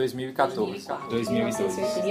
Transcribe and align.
2014. 0.00 0.88
2002. 1.10 1.28
1986. 1.28 2.04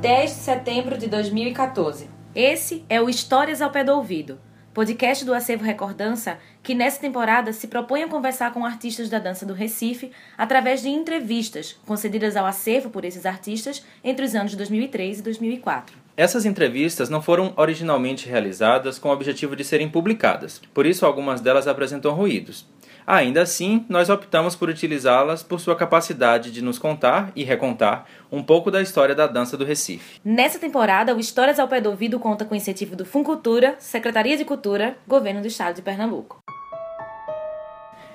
10 0.00 0.30
de 0.30 0.36
setembro 0.36 0.98
de 0.98 1.06
2014. 1.06 2.10
Esse 2.34 2.84
é 2.88 3.00
o 3.00 3.08
Histórias 3.08 3.62
ao 3.62 3.70
Pé 3.70 3.84
do 3.84 3.92
Ouvido, 3.92 4.38
podcast 4.74 5.24
do 5.24 5.32
Acervo 5.32 5.64
Recordança, 5.64 6.38
que 6.62 6.74
nessa 6.74 7.00
temporada 7.00 7.52
se 7.52 7.68
propõe 7.68 8.02
a 8.02 8.08
conversar 8.08 8.52
com 8.52 8.64
artistas 8.64 9.08
da 9.08 9.18
dança 9.18 9.46
do 9.46 9.54
Recife 9.54 10.10
através 10.36 10.82
de 10.82 10.88
entrevistas 10.88 11.78
concedidas 11.86 12.36
ao 12.36 12.44
acervo 12.44 12.90
por 12.90 13.04
esses 13.04 13.24
artistas 13.24 13.82
entre 14.04 14.26
os 14.26 14.34
anos 14.34 14.54
2003 14.54 15.20
e 15.20 15.22
2004. 15.22 16.05
Essas 16.16 16.46
entrevistas 16.46 17.10
não 17.10 17.20
foram 17.20 17.52
originalmente 17.58 18.26
realizadas 18.26 18.98
com 18.98 19.10
o 19.10 19.12
objetivo 19.12 19.54
de 19.54 19.62
serem 19.62 19.86
publicadas, 19.86 20.62
por 20.72 20.86
isso 20.86 21.04
algumas 21.04 21.42
delas 21.42 21.68
apresentam 21.68 22.14
ruídos. 22.14 22.66
Ainda 23.06 23.42
assim, 23.42 23.84
nós 23.86 24.08
optamos 24.08 24.56
por 24.56 24.70
utilizá-las 24.70 25.42
por 25.42 25.60
sua 25.60 25.76
capacidade 25.76 26.50
de 26.50 26.62
nos 26.62 26.78
contar 26.78 27.30
e 27.36 27.44
recontar 27.44 28.06
um 28.32 28.42
pouco 28.42 28.70
da 28.70 28.80
história 28.80 29.14
da 29.14 29.26
dança 29.26 29.58
do 29.58 29.64
Recife. 29.64 30.18
Nessa 30.24 30.58
temporada, 30.58 31.14
o 31.14 31.20
Histórias 31.20 31.58
ao 31.58 31.68
Pé 31.68 31.82
do 31.82 31.90
Ouvido 31.90 32.18
conta 32.18 32.46
com 32.46 32.54
o 32.54 32.56
incentivo 32.56 32.96
do 32.96 33.04
Funcultura, 33.04 33.76
Secretaria 33.78 34.38
de 34.38 34.44
Cultura, 34.44 34.96
Governo 35.06 35.42
do 35.42 35.48
Estado 35.48 35.76
de 35.76 35.82
Pernambuco. 35.82 36.38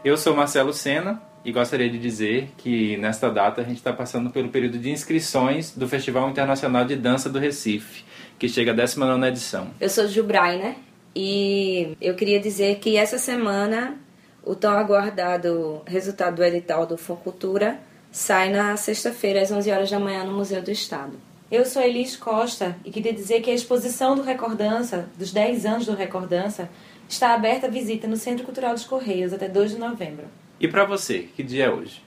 Eu 0.03 0.17
sou 0.17 0.35
Marcelo 0.35 0.73
Sena 0.73 1.21
e 1.43 1.51
gostaria 1.51 1.89
de 1.89 1.97
dizer 1.97 2.49
que 2.57 2.97
nesta 2.97 3.29
data 3.29 3.61
a 3.61 3.63
gente 3.63 3.77
está 3.77 3.91
passando 3.91 4.29
pelo 4.29 4.49
período 4.49 4.77
de 4.77 4.91
inscrições 4.91 5.71
do 5.75 5.87
Festival 5.87 6.29
Internacional 6.29 6.85
de 6.85 6.95
Dança 6.95 7.29
do 7.29 7.39
Recife, 7.39 8.03
que 8.37 8.47
chega 8.47 8.71
à 8.71 8.75
19 8.75 9.25
edição. 9.27 9.69
Eu 9.79 9.89
sou 9.89 10.07
Gil 10.07 10.23
Brainer 10.23 10.75
e 11.15 11.97
eu 11.99 12.15
queria 12.15 12.39
dizer 12.39 12.77
que 12.79 12.95
essa 12.95 13.17
semana 13.17 13.97
o 14.43 14.55
tão 14.55 14.71
aguardado 14.71 15.81
resultado 15.85 16.35
do 16.35 16.43
edital 16.43 16.85
do 16.85 16.97
Funcultura 16.97 17.79
sai 18.11 18.51
na 18.51 18.75
sexta-feira, 18.75 19.41
às 19.41 19.51
11 19.51 19.71
horas 19.71 19.89
da 19.89 19.99
manhã, 19.99 20.23
no 20.23 20.33
Museu 20.33 20.61
do 20.61 20.71
Estado. 20.71 21.13
Eu 21.51 21.65
sou 21.65 21.81
Elis 21.81 22.15
Costa 22.15 22.75
e 22.85 22.91
queria 22.91 23.13
dizer 23.13 23.41
que 23.41 23.51
a 23.51 23.53
exposição 23.53 24.15
do 24.15 24.21
Recordança, 24.21 25.09
dos 25.17 25.31
10 25.31 25.65
anos 25.65 25.85
do 25.85 25.95
Recordança, 25.95 26.69
está 27.09 27.33
aberta 27.33 27.67
a 27.67 27.69
visita 27.69 28.07
no 28.07 28.15
Centro 28.15 28.45
Cultural 28.45 28.73
dos 28.73 28.85
Correios 28.85 29.33
até 29.33 29.49
2 29.49 29.71
de 29.71 29.77
novembro. 29.77 30.25
E 30.61 30.67
para 30.67 30.85
você, 30.85 31.23
que 31.35 31.41
dia 31.41 31.65
é 31.65 31.69
hoje? 31.71 32.03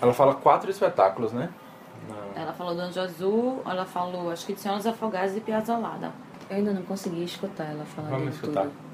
Ela 0.00 0.12
fala 0.14 0.36
quatro 0.36 0.70
espetáculos, 0.70 1.32
né? 1.32 1.50
Ela 2.36 2.52
falou 2.52 2.76
do 2.76 2.80
Anjo 2.80 3.00
Azul, 3.00 3.60
ela 3.66 3.84
falou, 3.84 4.30
acho 4.30 4.46
que 4.46 4.52
de 4.52 4.60
Senhora 4.60 4.78
dos 4.78 4.86
Afogados 4.86 5.36
e 5.36 5.40
Piazzolada. 5.40 6.12
Eu 6.48 6.58
ainda 6.58 6.72
não 6.72 6.82
consegui 6.82 7.24
escutar 7.24 7.64
ela 7.64 7.84
falar 7.86 8.10
Vamos 8.10 8.26
de 8.28 8.34
escutar. 8.36 8.62
tudo. 8.66 8.85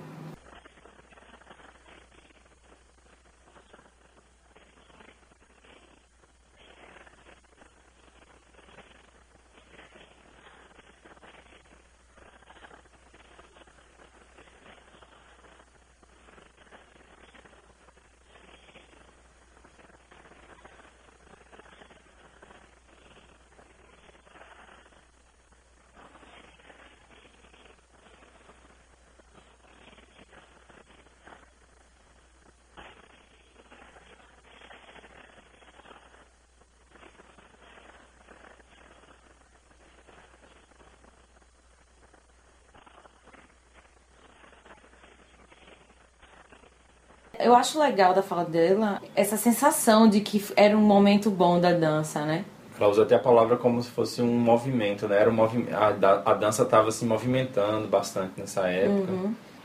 Eu 47.43 47.55
acho 47.55 47.79
legal 47.79 48.15
da 48.15 48.23
fala 48.23 48.45
dela 48.45 49.01
essa 49.15 49.37
sensação 49.37 50.09
de 50.09 50.21
que 50.21 50.43
era 50.57 50.77
um 50.77 50.81
momento 50.81 51.31
bom 51.31 51.61
da 51.61 51.73
dança, 51.73 52.25
né? 52.25 52.45
Ela 52.79 52.89
usa 52.89 53.03
até 53.03 53.15
a 53.15 53.19
palavra 53.19 53.57
como 53.57 53.83
se 53.83 53.91
fosse 53.91 54.23
um 54.23 54.39
movimento, 54.39 55.07
né? 55.07 55.21
Era 55.21 55.31
um 55.31 55.35
movi 55.35 55.67
a, 55.73 55.89
a 56.31 56.35
dança 56.35 56.63
estava 56.63 56.91
se 56.91 57.05
movimentando 57.05 57.87
bastante 57.89 58.33
nessa 58.39 58.69
época. 58.69 59.13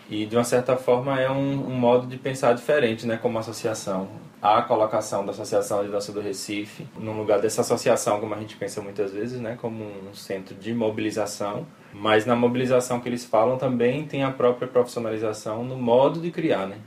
E 0.10 0.26
de 0.26 0.36
uma 0.36 0.44
certa 0.44 0.76
forma 0.78 1.20
é 1.20 1.30
um, 1.30 1.68
um 1.68 1.74
modo 1.74 2.08
de 2.08 2.18
pensar 2.18 2.54
diferente, 2.54 3.06
né? 3.06 3.18
Como 3.22 3.38
associação. 3.38 4.08
A 4.42 4.62
colocação 4.62 5.26
da 5.26 5.32
Associação 5.32 5.84
de 5.84 5.90
Dança 5.90 6.12
do 6.12 6.22
Recife, 6.22 6.88
num 6.98 7.18
lugar 7.18 7.40
dessa 7.42 7.62
associação, 7.62 8.20
como 8.20 8.36
a 8.36 8.38
gente 8.38 8.56
pensa 8.56 8.82
muitas 8.82 9.12
vezes, 9.12 9.40
né? 9.40 9.58
Como 9.60 9.84
um 9.84 10.14
centro 10.14 10.54
de 10.56 10.74
mobilização. 10.74 11.66
Mas 11.94 12.26
na 12.26 12.36
mobilização 12.36 13.00
que 13.00 13.10
eles 13.10 13.26
falam 13.26 13.58
também 13.58 14.06
tem 14.06 14.24
a 14.24 14.32
própria 14.32 14.68
profissionalização 14.68 15.64
no 15.64 15.76
modo 15.76 16.22
de 16.22 16.30
criar, 16.30 16.68
né? 16.68 16.78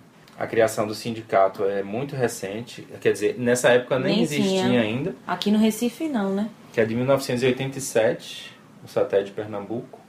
A 0.41 0.47
criação 0.47 0.87
do 0.87 0.95
sindicato 0.95 1.65
é 1.65 1.83
muito 1.83 2.17
recente, 2.17 2.89
quer 2.99 3.13
dizer, 3.13 3.39
nessa 3.39 3.69
época 3.69 3.99
nem, 3.99 4.15
Nem 4.15 4.23
existia 4.23 4.63
tinha. 4.63 4.81
ainda 4.81 5.15
Aqui 5.27 5.51
no 5.51 5.59
Recife 5.59 6.09
não, 6.09 6.31
né? 6.35 6.49
que 6.73 6.81
é 6.81 6.85
de 6.87 6.95
1987, 6.95 8.57
o 8.83 8.89
SATED 8.89 9.27
de 9.27 9.33
Pernambuco. 9.33 10.01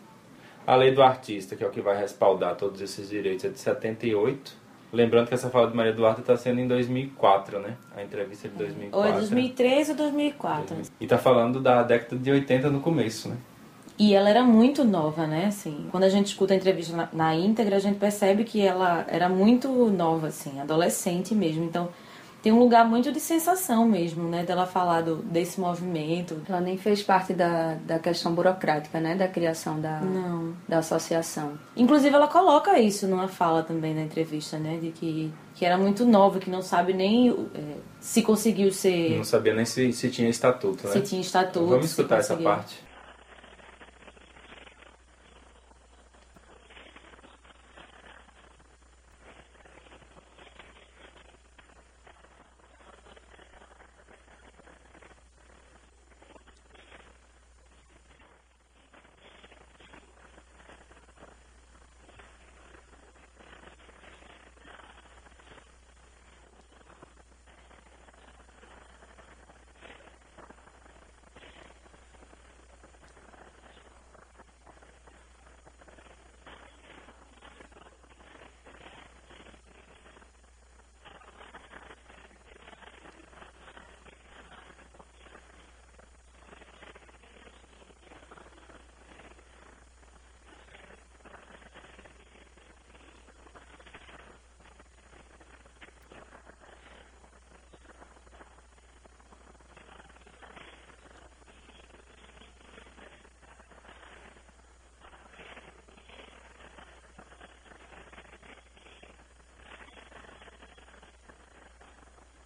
A 0.65 0.73
lei 0.75 0.93
do 0.93 1.01
artista, 1.01 1.55
que 1.55 1.63
é 1.65 1.67
o 1.67 1.69
que 1.69 1.81
vai 1.81 1.99
respaldar 1.99 2.55
todos 2.55 2.79
esses 2.79 3.09
direitos, 3.09 3.43
é 3.43 3.49
de 3.49 3.59
78. 3.59 4.53
Lembrando 4.93 5.27
que 5.27 5.33
essa 5.33 5.49
fala 5.49 5.67
de 5.69 5.75
Maria 5.75 5.91
Duarte 5.91 6.21
está 6.21 6.37
sendo 6.37 6.61
em 6.61 6.67
2004, 6.67 7.59
né? 7.59 7.75
A 7.93 8.01
entrevista 8.01 8.47
é 8.47 8.51
de 8.51 8.55
2004. 8.57 8.97
Ou 8.97 9.05
é 9.05 9.19
2003 9.19 9.89
ou 9.89 9.95
2004. 9.95 10.77
E 10.97 11.03
está 11.03 11.17
falando 11.17 11.59
da 11.59 11.83
década 11.83 12.15
de 12.15 12.31
80 12.31 12.69
no 12.69 12.79
começo, 12.79 13.27
né? 13.27 13.35
E 13.97 14.13
ela 14.15 14.29
era 14.29 14.43
muito 14.43 14.83
nova, 14.83 15.27
né? 15.27 15.45
Assim, 15.47 15.87
quando 15.91 16.03
a 16.03 16.09
gente 16.09 16.27
escuta 16.27 16.53
a 16.53 16.57
entrevista 16.57 16.95
na, 16.95 17.09
na 17.13 17.35
íntegra, 17.35 17.75
a 17.75 17.79
gente 17.79 17.99
percebe 17.99 18.43
que 18.43 18.61
ela 18.61 19.05
era 19.07 19.29
muito 19.29 19.69
nova, 19.89 20.27
assim, 20.27 20.59
adolescente 20.59 21.35
mesmo. 21.35 21.63
Então, 21.63 21.89
tem 22.41 22.51
um 22.51 22.57
lugar 22.57 22.83
muito 22.89 23.11
de 23.11 23.19
sensação 23.19 23.87
mesmo, 23.87 24.27
né? 24.27 24.43
Dela 24.43 24.65
falar 24.65 25.01
do, 25.01 25.17
desse 25.17 25.59
movimento. 25.59 26.41
Ela 26.49 26.59
nem 26.59 26.75
fez 26.75 27.03
parte 27.03 27.33
da, 27.33 27.75
da 27.85 27.99
questão 27.99 28.33
burocrática, 28.33 28.99
né? 28.99 29.15
Da 29.15 29.27
criação 29.27 29.79
da, 29.79 29.99
Não. 29.99 30.53
da 30.67 30.79
associação. 30.79 31.53
Inclusive, 31.77 32.15
ela 32.15 32.27
coloca 32.27 32.79
isso 32.79 33.07
numa 33.07 33.27
fala 33.27 33.61
também 33.61 33.93
na 33.93 34.01
entrevista, 34.01 34.57
né? 34.57 34.79
De 34.81 34.89
que, 34.89 35.31
que 35.53 35.63
era 35.63 35.77
muito 35.77 36.03
nova, 36.03 36.39
que 36.39 36.49
não 36.49 36.63
sabe 36.63 36.93
nem 36.93 37.29
é, 37.29 37.75
se 37.99 38.23
conseguiu 38.23 38.71
ser. 38.71 39.17
Não 39.17 39.23
sabia 39.23 39.53
nem 39.53 39.65
se, 39.65 39.93
se 39.93 40.09
tinha 40.09 40.29
estatuto, 40.29 40.87
né? 40.87 40.93
Se 40.93 41.01
tinha 41.01 41.21
estatuto. 41.21 41.67
Vamos 41.67 41.85
escutar 41.85 42.17
essa 42.17 42.35
parte. 42.35 42.90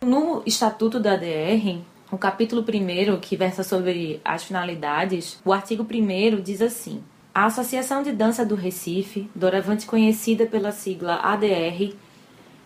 No 0.05 0.43
Estatuto 0.45 0.99
da 0.99 1.13
ADR, 1.13 1.79
o 2.11 2.17
capítulo 2.19 2.61
1, 2.61 3.19
que 3.19 3.35
versa 3.35 3.63
sobre 3.63 4.21
as 4.23 4.43
finalidades, 4.43 5.41
o 5.43 5.51
artigo 5.51 5.83
1 5.83 6.43
diz 6.43 6.61
assim: 6.61 7.01
A 7.33 7.45
Associação 7.45 8.03
de 8.03 8.11
Dança 8.11 8.45
do 8.45 8.53
Recife, 8.53 9.27
doravante 9.33 9.87
conhecida 9.87 10.45
pela 10.45 10.71
sigla 10.71 11.15
ADR, 11.15 11.95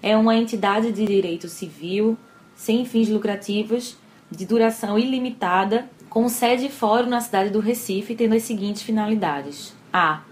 é 0.04 0.18
uma 0.18 0.36
entidade 0.36 0.92
de 0.92 1.06
direito 1.06 1.48
civil, 1.48 2.18
sem 2.58 2.84
fins 2.84 3.08
lucrativos, 3.08 3.96
de 4.30 4.46
duração 4.46 5.00
ilimitada, 5.00 5.90
com 6.10 6.28
sede 6.28 6.66
e 6.66 6.70
fórum 6.70 7.08
na 7.08 7.22
cidade 7.22 7.52
do 7.52 7.62
Recife, 7.62 8.16
tendo 8.16 8.36
as 8.36 8.44
seguintes 8.44 8.82
finalidades: 8.82 9.74
a. 9.94 10.24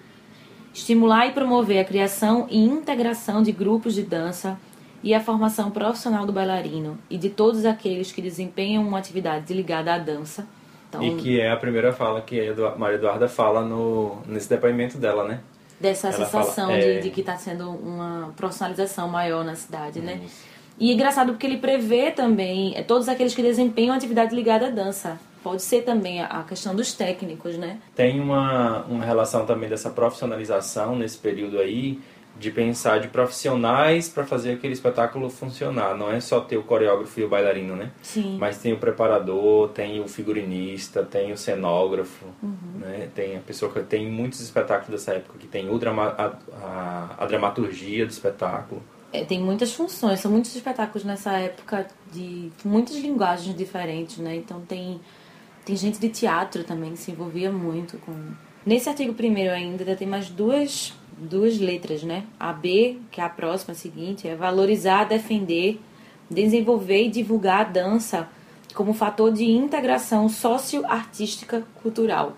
Estimular 0.74 1.26
e 1.26 1.32
promover 1.32 1.80
a 1.80 1.86
criação 1.86 2.48
e 2.50 2.60
integração 2.60 3.42
de 3.42 3.54
grupos 3.54 3.96
de 3.96 4.04
dança 4.04 4.60
e 5.04 5.14
a 5.14 5.20
formação 5.20 5.72
profissional 5.72 6.26
do 6.26 6.34
bailarino 6.34 6.98
e 7.10 7.18
de 7.18 7.30
todos 7.30 7.66
aqueles 7.66 8.12
que 8.12 8.22
desempenham 8.22 8.88
uma 8.88 8.98
atividade 8.98 9.54
ligada 9.54 9.94
à 9.94 9.98
dança. 9.98 10.48
Então, 10.90 11.04
e 11.04 11.16
que 11.16 11.40
é 11.40 11.52
a 11.52 11.58
primeira 11.58 11.92
fala 11.92 12.22
que 12.22 12.40
a 12.40 12.76
Maria 12.78 12.98
Eduarda 12.98 13.28
fala 13.28 13.64
no, 13.64 14.18
nesse 14.26 14.50
depoimento 14.50 14.98
dela, 14.98 15.28
né? 15.28 15.42
Dessa 15.80 16.08
Ela 16.08 16.26
sensação 16.26 16.68
fala, 16.68 16.78
é... 16.78 16.96
de, 16.96 17.04
de, 17.04 17.10
que 17.12 17.22
está 17.22 17.38
sendo 17.38 17.70
uma 17.70 18.34
profissionalização 18.36 19.08
maior 19.08 19.44
na 19.44 19.56
cidade, 19.56 20.00
né? 20.00 20.22
Isso. 20.26 20.58
E 20.80 20.92
é 20.92 20.94
engraçado 20.94 21.34
porque 21.34 21.46
ele 21.46 21.58
prevê 21.58 22.12
também 22.12 22.76
é, 22.76 22.84
todos 22.84 23.10
aqueles 23.10 23.34
que 23.34 23.42
desempenham 23.42 23.96
atividade 23.96 24.36
ligada 24.36 24.68
à 24.68 24.70
dança. 24.70 25.20
Pode 25.44 25.62
ser 25.62 25.84
também 25.84 26.22
a 26.22 26.44
questão 26.44 26.76
dos 26.76 26.94
técnicos, 26.94 27.58
né? 27.58 27.80
Tem 27.96 28.20
uma, 28.20 28.84
uma 28.84 29.04
relação 29.04 29.46
também 29.46 29.70
dessa 29.70 29.90
profissionalização 29.90 30.96
nesse 30.96 31.18
período 31.18 31.60
aí, 31.60 32.00
de 32.40 32.52
pensar 32.52 33.00
de 33.00 33.08
profissionais 33.08 34.10
para 34.10 34.26
fazer 34.26 34.54
aquele 34.54 34.74
espetáculo 34.74 35.30
funcionar. 35.30 35.96
Não 35.96 36.12
é 36.12 36.20
só 36.20 36.40
ter 36.40 36.58
o 36.58 36.64
coreógrafo 36.64 37.20
e 37.20 37.24
o 37.24 37.30
bailarino, 37.30 37.76
né? 37.76 37.92
Sim. 38.02 38.38
Mas 38.40 38.58
tem 38.58 38.74
o 38.74 38.78
preparador, 38.78 39.70
tem 39.70 40.00
o 40.00 40.08
figurinista, 40.08 41.04
tem 41.04 41.32
o 41.32 41.38
cenógrafo, 41.38 42.26
uhum. 42.42 42.80
né? 42.80 43.10
Tem 43.14 43.38
a 43.38 43.40
pessoa 43.40 43.72
que 43.72 43.82
tem 43.82 44.10
muitos 44.10 44.40
espetáculos 44.40 44.90
dessa 44.90 45.14
época 45.14 45.38
que 45.40 45.48
tem 45.48 45.70
o 45.70 45.78
drama, 45.78 46.16
a, 46.18 46.34
a, 46.64 47.16
a 47.24 47.26
dramaturgia 47.26 48.06
do 48.06 48.12
espetáculo. 48.12 48.82
É, 49.12 49.24
tem 49.24 49.40
muitas 49.40 49.74
funções, 49.74 50.20
são 50.20 50.30
muitos 50.30 50.54
espetáculos 50.56 51.04
nessa 51.04 51.32
época 51.34 51.88
de 52.12 52.52
muitas 52.64 52.96
linguagens 52.98 53.56
diferentes, 53.56 54.18
né? 54.18 54.36
Então 54.36 54.62
tem 54.62 55.00
tem 55.68 55.76
gente 55.76 56.00
de 56.00 56.08
teatro 56.08 56.64
também 56.64 56.92
que 56.92 56.98
se 56.98 57.12
envolvia 57.12 57.52
muito 57.52 57.98
com 57.98 58.14
Nesse 58.68 58.90
artigo 58.90 59.14
primeiro 59.14 59.54
ainda 59.54 59.82
ainda 59.82 59.96
tem 59.96 60.06
mais 60.06 60.28
duas 60.28 60.94
duas 61.18 61.58
letras, 61.58 62.04
né? 62.04 62.26
A 62.38 62.52
B, 62.52 62.98
que 63.10 63.22
é 63.22 63.24
a 63.24 63.30
próxima, 63.30 63.72
a 63.72 63.76
seguinte, 63.76 64.28
é 64.28 64.36
valorizar, 64.36 65.06
defender, 65.06 65.80
desenvolver 66.30 67.06
e 67.06 67.10
divulgar 67.10 67.62
a 67.62 67.64
dança 67.64 68.28
como 68.76 68.94
fator 68.94 69.32
de 69.32 69.50
integração 69.50 70.28
socio-artística 70.28 71.64
cultural. 71.82 72.34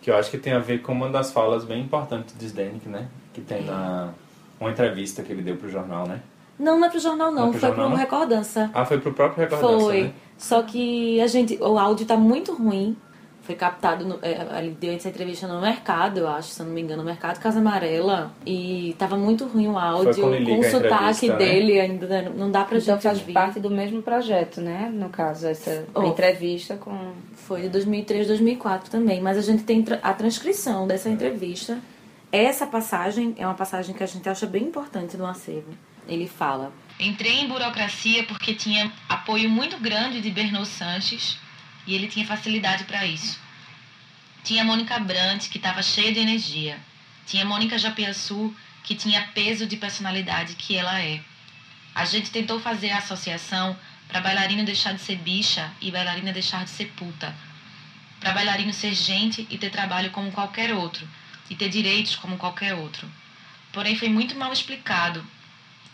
Que 0.00 0.12
eu 0.12 0.16
acho 0.16 0.30
que 0.30 0.38
tem 0.38 0.52
a 0.52 0.60
ver 0.60 0.80
com 0.80 0.92
uma 0.92 1.10
das 1.10 1.32
falas 1.32 1.64
bem 1.64 1.82
importantes 1.82 2.38
de 2.38 2.46
Zdenek, 2.46 2.88
né? 2.88 3.08
Que 3.34 3.40
tem 3.40 3.64
na 3.64 4.14
uma 4.60 4.70
entrevista 4.70 5.24
que 5.24 5.32
ele 5.32 5.42
deu 5.42 5.56
pro 5.56 5.68
jornal, 5.68 6.06
né? 6.06 6.22
Não, 6.56 6.78
não 6.78 6.86
é 6.86 6.90
pro 6.90 7.00
jornal 7.00 7.32
não, 7.32 7.46
não 7.46 7.48
é 7.48 7.58
foi 7.58 7.68
jornal, 7.68 7.88
pro 7.88 7.98
Recordança. 7.98 8.70
Ah, 8.72 8.84
foi 8.84 9.00
pro 9.00 9.12
próprio 9.12 9.42
Recordança, 9.42 9.84
Foi. 9.84 10.02
Né? 10.04 10.12
Só 10.38 10.62
que 10.62 11.20
a 11.20 11.26
gente, 11.26 11.58
o 11.60 11.76
áudio 11.76 12.06
tá 12.06 12.16
muito 12.16 12.54
ruim 12.54 12.96
foi 13.46 13.54
captado, 13.54 14.04
no, 14.04 14.18
é, 14.20 14.58
ele 14.58 14.76
deu 14.78 14.92
essa 14.92 15.08
entrevista 15.08 15.46
no 15.46 15.60
mercado, 15.60 16.18
eu 16.18 16.28
acho, 16.28 16.48
se 16.48 16.60
eu 16.60 16.66
não 16.66 16.72
me 16.72 16.82
engano, 16.82 17.02
no 17.02 17.08
mercado 17.08 17.38
Casa 17.38 17.60
Amarela. 17.60 18.34
E 18.44 18.94
tava 18.98 19.16
muito 19.16 19.46
ruim 19.46 19.68
o 19.68 19.78
áudio, 19.78 20.24
com 20.44 20.58
o 20.58 20.64
sotaque 20.64 21.28
né? 21.28 21.36
dele 21.36 21.80
ainda, 21.80 22.06
né? 22.06 22.32
não 22.34 22.50
dá 22.50 22.64
pra 22.64 22.76
então 22.76 22.94
gente 22.94 23.02
faz 23.02 23.20
parte 23.20 23.60
do 23.60 23.70
mesmo 23.70 24.02
projeto, 24.02 24.60
né? 24.60 24.90
No 24.92 25.08
caso, 25.08 25.46
essa 25.46 25.86
oh, 25.94 26.02
entrevista 26.02 26.76
com... 26.76 27.12
Foi 27.34 27.62
de 27.62 27.68
2003, 27.68 28.26
2004 28.26 28.90
também, 28.90 29.20
mas 29.20 29.38
a 29.38 29.42
gente 29.42 29.62
tem 29.62 29.84
a 30.02 30.12
transcrição 30.12 30.86
dessa 30.86 31.08
entrevista. 31.08 31.78
Essa 32.32 32.66
passagem 32.66 33.34
é 33.38 33.46
uma 33.46 33.54
passagem 33.54 33.94
que 33.94 34.02
a 34.02 34.06
gente 34.06 34.28
acha 34.28 34.46
bem 34.46 34.64
importante 34.64 35.16
no 35.16 35.24
acervo. 35.24 35.70
Ele 36.08 36.26
fala... 36.26 36.72
Entrei 36.98 37.40
em 37.40 37.48
burocracia 37.48 38.24
porque 38.24 38.54
tinha 38.54 38.90
apoio 39.08 39.48
muito 39.50 39.78
grande 39.78 40.20
de 40.20 40.30
Bernard 40.30 40.66
Sanches, 40.66 41.38
e 41.86 41.94
ele 41.94 42.08
tinha 42.08 42.26
facilidade 42.26 42.84
para 42.84 43.06
isso. 43.06 43.38
Tinha 44.42 44.64
Mônica 44.64 44.98
Brandt, 44.98 45.48
que 45.48 45.58
estava 45.58 45.82
cheia 45.82 46.12
de 46.12 46.20
energia. 46.20 46.78
Tinha 47.26 47.44
Mônica 47.44 47.78
Japiaçu, 47.78 48.54
que 48.82 48.94
tinha 48.94 49.22
peso 49.34 49.66
de 49.66 49.76
personalidade 49.76 50.54
que 50.54 50.76
ela 50.76 51.00
é. 51.00 51.20
A 51.94 52.04
gente 52.04 52.30
tentou 52.30 52.60
fazer 52.60 52.90
a 52.90 52.98
associação 52.98 53.76
para 54.06 54.20
bailarina 54.20 54.62
deixar 54.62 54.92
de 54.92 55.00
ser 55.00 55.16
bicha 55.16 55.70
e 55.80 55.90
bailarina 55.90 56.32
deixar 56.32 56.64
de 56.64 56.70
ser 56.70 56.92
puta. 56.92 57.34
Para 58.20 58.32
bailarino 58.32 58.72
ser 58.72 58.94
gente 58.94 59.46
e 59.50 59.58
ter 59.58 59.70
trabalho 59.70 60.10
como 60.10 60.30
qualquer 60.30 60.72
outro, 60.72 61.08
e 61.50 61.56
ter 61.56 61.68
direitos 61.68 62.16
como 62.16 62.36
qualquer 62.36 62.74
outro. 62.74 63.10
Porém, 63.72 63.96
foi 63.96 64.08
muito 64.08 64.36
mal 64.36 64.52
explicado 64.52 65.26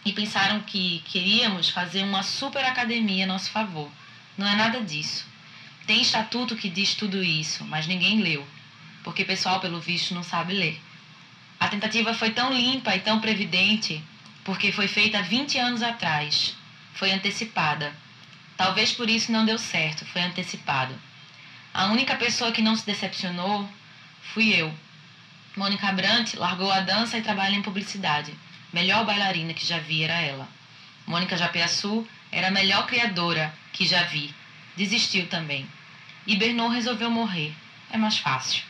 e 0.05 0.13
pensaram 0.13 0.61
que 0.61 1.03
queríamos 1.07 1.71
fazer 1.71 2.03
uma 2.03 2.23
super 2.23 2.65
academia 2.65 3.25
a 3.25 3.29
nosso 3.29 3.51
favor. 3.51 3.91
Não 4.37 4.47
é 4.47 4.55
nada 4.55 4.81
disso. 4.81 5.32
Tem 5.87 6.01
estatuto 6.01 6.55
que 6.55 6.69
diz 6.69 6.95
tudo 6.95 7.25
isso, 7.25 7.65
mas 7.65 7.89
ninguém 7.89 8.21
leu, 8.21 8.47
porque 9.03 9.23
o 9.23 9.27
pessoal, 9.27 9.59
pelo 9.59 9.81
visto, 9.81 10.15
não 10.15 10.23
sabe 10.23 10.53
ler. 10.53 10.81
A 11.59 11.69
tentativa 11.69 12.15
foi 12.15 12.31
tão 12.31 12.53
limpa 12.53 12.95
e 12.95 13.01
tão 13.01 13.21
previdente 13.21 14.03
porque 14.45 14.73
foi 14.73 14.87
feita 14.87 15.23
20 15.23 15.59
anos 15.59 15.83
atrás. 15.83 16.57
Foi 16.95 17.11
antecipada. 17.13 17.93
Talvez 18.57 18.93
por 18.93 19.11
isso 19.11 19.33
não 19.33 19.45
deu 19.45 19.59
certo, 19.59 20.05
foi 20.07 20.23
antecipado. 20.23 20.95
A 21.75 21.87
única 21.87 22.17
pessoa 22.17 22.53
que 22.53 22.63
não 22.63 22.77
se 22.77 22.87
decepcionou 22.87 23.69
fui 24.35 24.53
eu. 24.55 24.73
Mônica 25.57 25.91
Brandt 25.93 26.37
largou 26.37 26.71
a 26.71 26.81
dança 26.81 27.19
e 27.19 27.23
trabalha 27.23 27.57
em 27.57 27.63
publicidade. 27.63 28.33
Melhor 28.73 29.05
bailarina 29.05 29.53
que 29.53 29.67
já 29.67 29.79
vi 29.79 30.05
era 30.05 30.21
ela. 30.21 30.49
Mônica 31.07 31.37
Japiaçu 31.37 32.07
era 32.31 32.49
a 32.49 32.53
melhor 32.53 32.87
criadora 32.87 33.53
que 33.73 33.85
já 33.85 34.05
vi 34.05 34.33
desistiu 34.77 35.27
também. 35.29 35.67
E 36.27 36.37
Bernard 36.37 36.75
resolveu 36.75 37.11
morrer. 37.11 37.53
É 37.91 37.97
mais 37.97 38.19
fácil. 38.19 38.63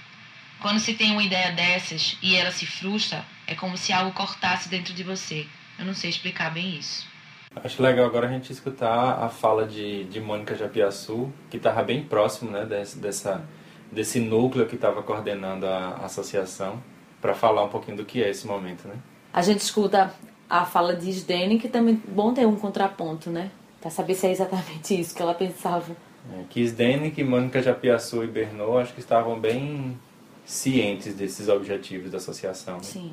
Quando 0.60 0.78
se 0.78 0.94
tem 0.94 1.10
uma 1.12 1.22
ideia 1.22 1.52
dessas 1.52 2.16
e 2.22 2.36
ela 2.36 2.50
se 2.50 2.66
frustra, 2.66 3.24
é 3.46 3.54
como 3.54 3.76
se 3.76 3.92
algo 3.92 4.12
cortasse 4.12 4.68
dentro 4.68 4.94
de 4.94 5.02
você. 5.02 5.46
Eu 5.78 5.84
não 5.84 5.94
sei 5.94 6.10
explicar 6.10 6.52
bem 6.52 6.76
isso. 6.76 7.06
Acho 7.54 7.82
legal 7.82 8.06
agora 8.06 8.28
a 8.28 8.30
gente 8.30 8.50
escutar 8.50 9.22
a 9.22 9.28
fala 9.28 9.66
de, 9.66 10.04
de 10.04 10.20
Mônica 10.20 10.54
Japiaçu, 10.54 11.30
que 11.50 11.58
estava 11.58 11.82
bem 11.82 12.02
próximo 12.02 12.50
né, 12.50 12.64
desse, 12.64 12.98
dessa, 12.98 13.44
desse 13.90 14.20
núcleo 14.20 14.66
que 14.66 14.76
estava 14.76 15.02
coordenando 15.02 15.66
a, 15.66 15.98
a 16.00 16.04
associação, 16.06 16.82
para 17.20 17.34
falar 17.34 17.64
um 17.64 17.68
pouquinho 17.68 17.96
do 17.96 18.04
que 18.04 18.22
é 18.22 18.30
esse 18.30 18.46
momento. 18.46 18.88
Né? 18.88 18.94
A 19.32 19.42
gente 19.42 19.60
escuta 19.60 20.14
a 20.48 20.64
fala 20.64 20.94
de 20.94 21.10
Sdene, 21.10 21.58
que 21.58 21.68
também 21.68 22.00
é 22.06 22.10
bom 22.10 22.32
ter 22.32 22.46
um 22.46 22.56
contraponto, 22.56 23.30
né? 23.30 23.50
Para 23.82 23.90
saber 23.90 24.14
se 24.14 24.28
é 24.28 24.30
exatamente 24.30 24.94
isso 24.98 25.14
que 25.14 25.20
ela 25.20 25.34
pensava. 25.34 25.94
É, 26.32 26.44
que 26.48 26.64
Zdenek, 26.64 27.22
Mônica 27.24 27.60
Japiaçu 27.60 28.22
e 28.22 28.28
Bernot 28.28 28.78
acho 28.78 28.94
que 28.94 29.00
estavam 29.00 29.38
bem 29.38 29.98
cientes 30.46 31.14
desses 31.14 31.48
objetivos 31.48 32.10
da 32.12 32.18
associação. 32.18 32.76
Né? 32.76 32.82
Sim. 32.84 33.12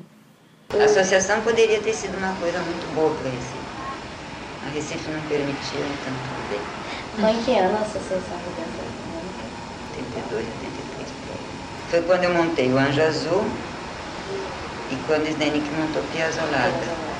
A 0.70 0.84
associação 0.84 1.42
poderia 1.42 1.80
ter 1.80 1.92
sido 1.92 2.16
uma 2.16 2.32
coisa 2.36 2.60
muito 2.60 2.94
boa 2.94 3.12
para 3.16 3.30
Recife. 3.30 3.70
A 4.64 4.70
Recife 4.70 5.10
não 5.10 5.20
permitiu, 5.22 5.80
então 5.80 6.14
tudo 6.22 6.48
bem. 6.50 7.30
Em 7.30 7.42
que 7.42 7.58
ano 7.58 7.76
a 7.76 7.80
associação 7.80 8.38
de 8.38 9.00
82, 10.00 10.46
83. 10.46 11.08
Foi 11.90 12.02
quando 12.02 12.24
eu 12.24 12.34
montei 12.34 12.72
o 12.72 12.78
Anjo 12.78 13.02
Azul 13.02 13.44
e 14.92 14.96
quando 15.08 15.26
Zdenek 15.32 15.68
montou 15.70 16.02
Piazzolada. 16.12 17.10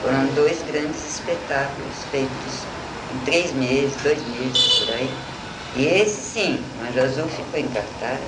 Foram 0.00 0.32
dois 0.34 0.62
grandes 0.62 1.04
espetáculos 1.04 2.04
feitos 2.04 2.68
em 3.08 3.18
três 3.22 3.52
meses, 3.52 3.96
dois 4.02 4.24
meses 4.24 4.68
por 4.78 4.90
aí. 4.90 5.10
E 5.72 5.84
esse 5.84 6.32
sim, 6.32 6.72
o 6.76 6.80
Anjo 6.80 7.00
Azul 7.00 7.28
ficou 7.28 7.58
em 7.58 7.68
cartaz. 7.68 8.20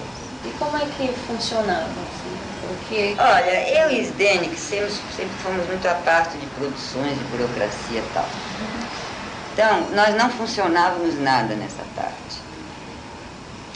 E 0.42 0.52
como 0.52 0.76
é 0.76 0.86
que 0.88 1.12
funcionava? 1.12 2.02
Assim? 2.02 2.36
Porque... 2.60 3.16
Olha, 3.18 3.68
eu 3.82 3.90
e 3.90 4.00
Sdene, 4.02 4.48
que 4.50 4.58
sempre, 4.58 4.90
sempre 4.90 5.36
fomos 5.38 5.66
muito 5.66 5.86
à 5.86 5.94
parte 5.94 6.38
de 6.38 6.46
produções, 6.46 7.18
de 7.18 7.24
burocracia 7.24 8.00
e 8.00 8.10
tal. 8.10 8.30
Então, 9.52 9.90
nós 9.90 10.14
não 10.14 10.30
funcionávamos 10.30 11.16
nada 11.18 11.56
nessa 11.56 11.84
parte. 11.84 12.25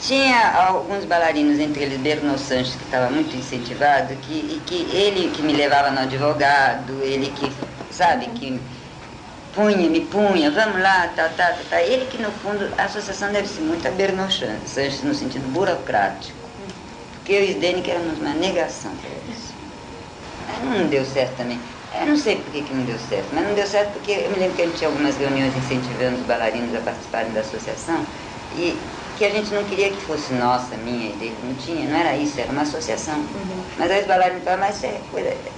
Tinha 0.01 0.51
alguns 0.67 1.05
bailarinos, 1.05 1.59
entre 1.59 1.83
eles 1.83 1.99
Berno 1.99 2.35
Sanches, 2.37 2.75
que 2.75 2.83
estava 2.85 3.09
muito 3.11 3.35
incentivado, 3.35 4.17
que, 4.17 4.33
e 4.33 4.59
que 4.61 4.89
ele 4.95 5.29
que 5.29 5.43
me 5.43 5.53
levava 5.53 5.91
no 5.91 5.99
advogado, 5.99 7.03
ele 7.03 7.29
que, 7.31 7.55
sabe, 7.91 8.25
que 8.29 8.59
punha, 9.51 9.87
me 9.89 10.01
punha, 10.07 10.49
vamos 10.49 10.81
lá, 10.81 11.07
tal, 11.09 11.29
tal, 11.35 11.53
tal, 11.55 11.65
tal. 11.65 11.79
Ele 11.79 12.05
que, 12.07 12.17
no 12.17 12.31
fundo, 12.31 12.73
a 12.79 12.85
associação 12.85 13.31
deve 13.31 13.47
ser 13.47 13.61
muito 13.61 13.87
a 13.87 13.91
Berno 13.91 14.27
Sanches, 14.31 15.03
no 15.03 15.13
sentido 15.13 15.47
burocrático. 15.49 16.49
Porque 17.11 17.33
eu 17.33 17.43
e 17.43 17.51
Sdene 17.51 17.83
que 17.83 17.91
éramos 17.91 18.17
uma 18.19 18.33
negação 18.33 18.97
para 18.97 19.09
isso. 19.31 19.55
Não 20.63 20.87
deu 20.89 21.05
certo 21.05 21.37
também. 21.37 21.61
Eu 21.93 22.07
não 22.07 22.15
sei 22.17 22.41
por 22.41 22.51
que, 22.51 22.63
que 22.63 22.73
não 22.73 22.85
deu 22.85 22.97
certo, 22.99 23.33
mas 23.33 23.43
não 23.45 23.53
deu 23.53 23.67
certo 23.67 23.93
porque 23.93 24.11
eu 24.11 24.31
me 24.31 24.37
lembro 24.37 24.55
que 24.55 24.61
a 24.61 24.65
gente 24.65 24.77
tinha 24.77 24.89
algumas 24.89 25.17
reuniões 25.17 25.55
incentivando 25.55 26.15
os 26.17 26.23
bailarinos 26.23 26.73
a 26.73 26.81
participarem 26.81 27.31
da 27.33 27.41
associação 27.41 28.07
e 28.51 29.00
que 29.21 29.25
a 29.25 29.29
gente 29.29 29.53
não 29.53 29.63
queria 29.65 29.91
que 29.91 30.01
fosse 30.01 30.33
nossa, 30.33 30.75
minha 30.77 31.11
e 31.11 31.13
dele, 31.13 31.37
não 31.43 31.53
tinha, 31.53 31.87
não 31.87 31.95
era 31.95 32.17
isso, 32.17 32.39
era 32.39 32.51
uma 32.51 32.63
associação. 32.63 33.19
Uhum. 33.19 33.63
Mas 33.77 33.91
aí 33.91 34.01
os 34.01 34.07
bailarinos 34.07 34.43
falaram, 34.43 34.63
mas 34.63 34.83
é 34.83 34.99
coisa, 35.11 35.27
é 35.29 35.51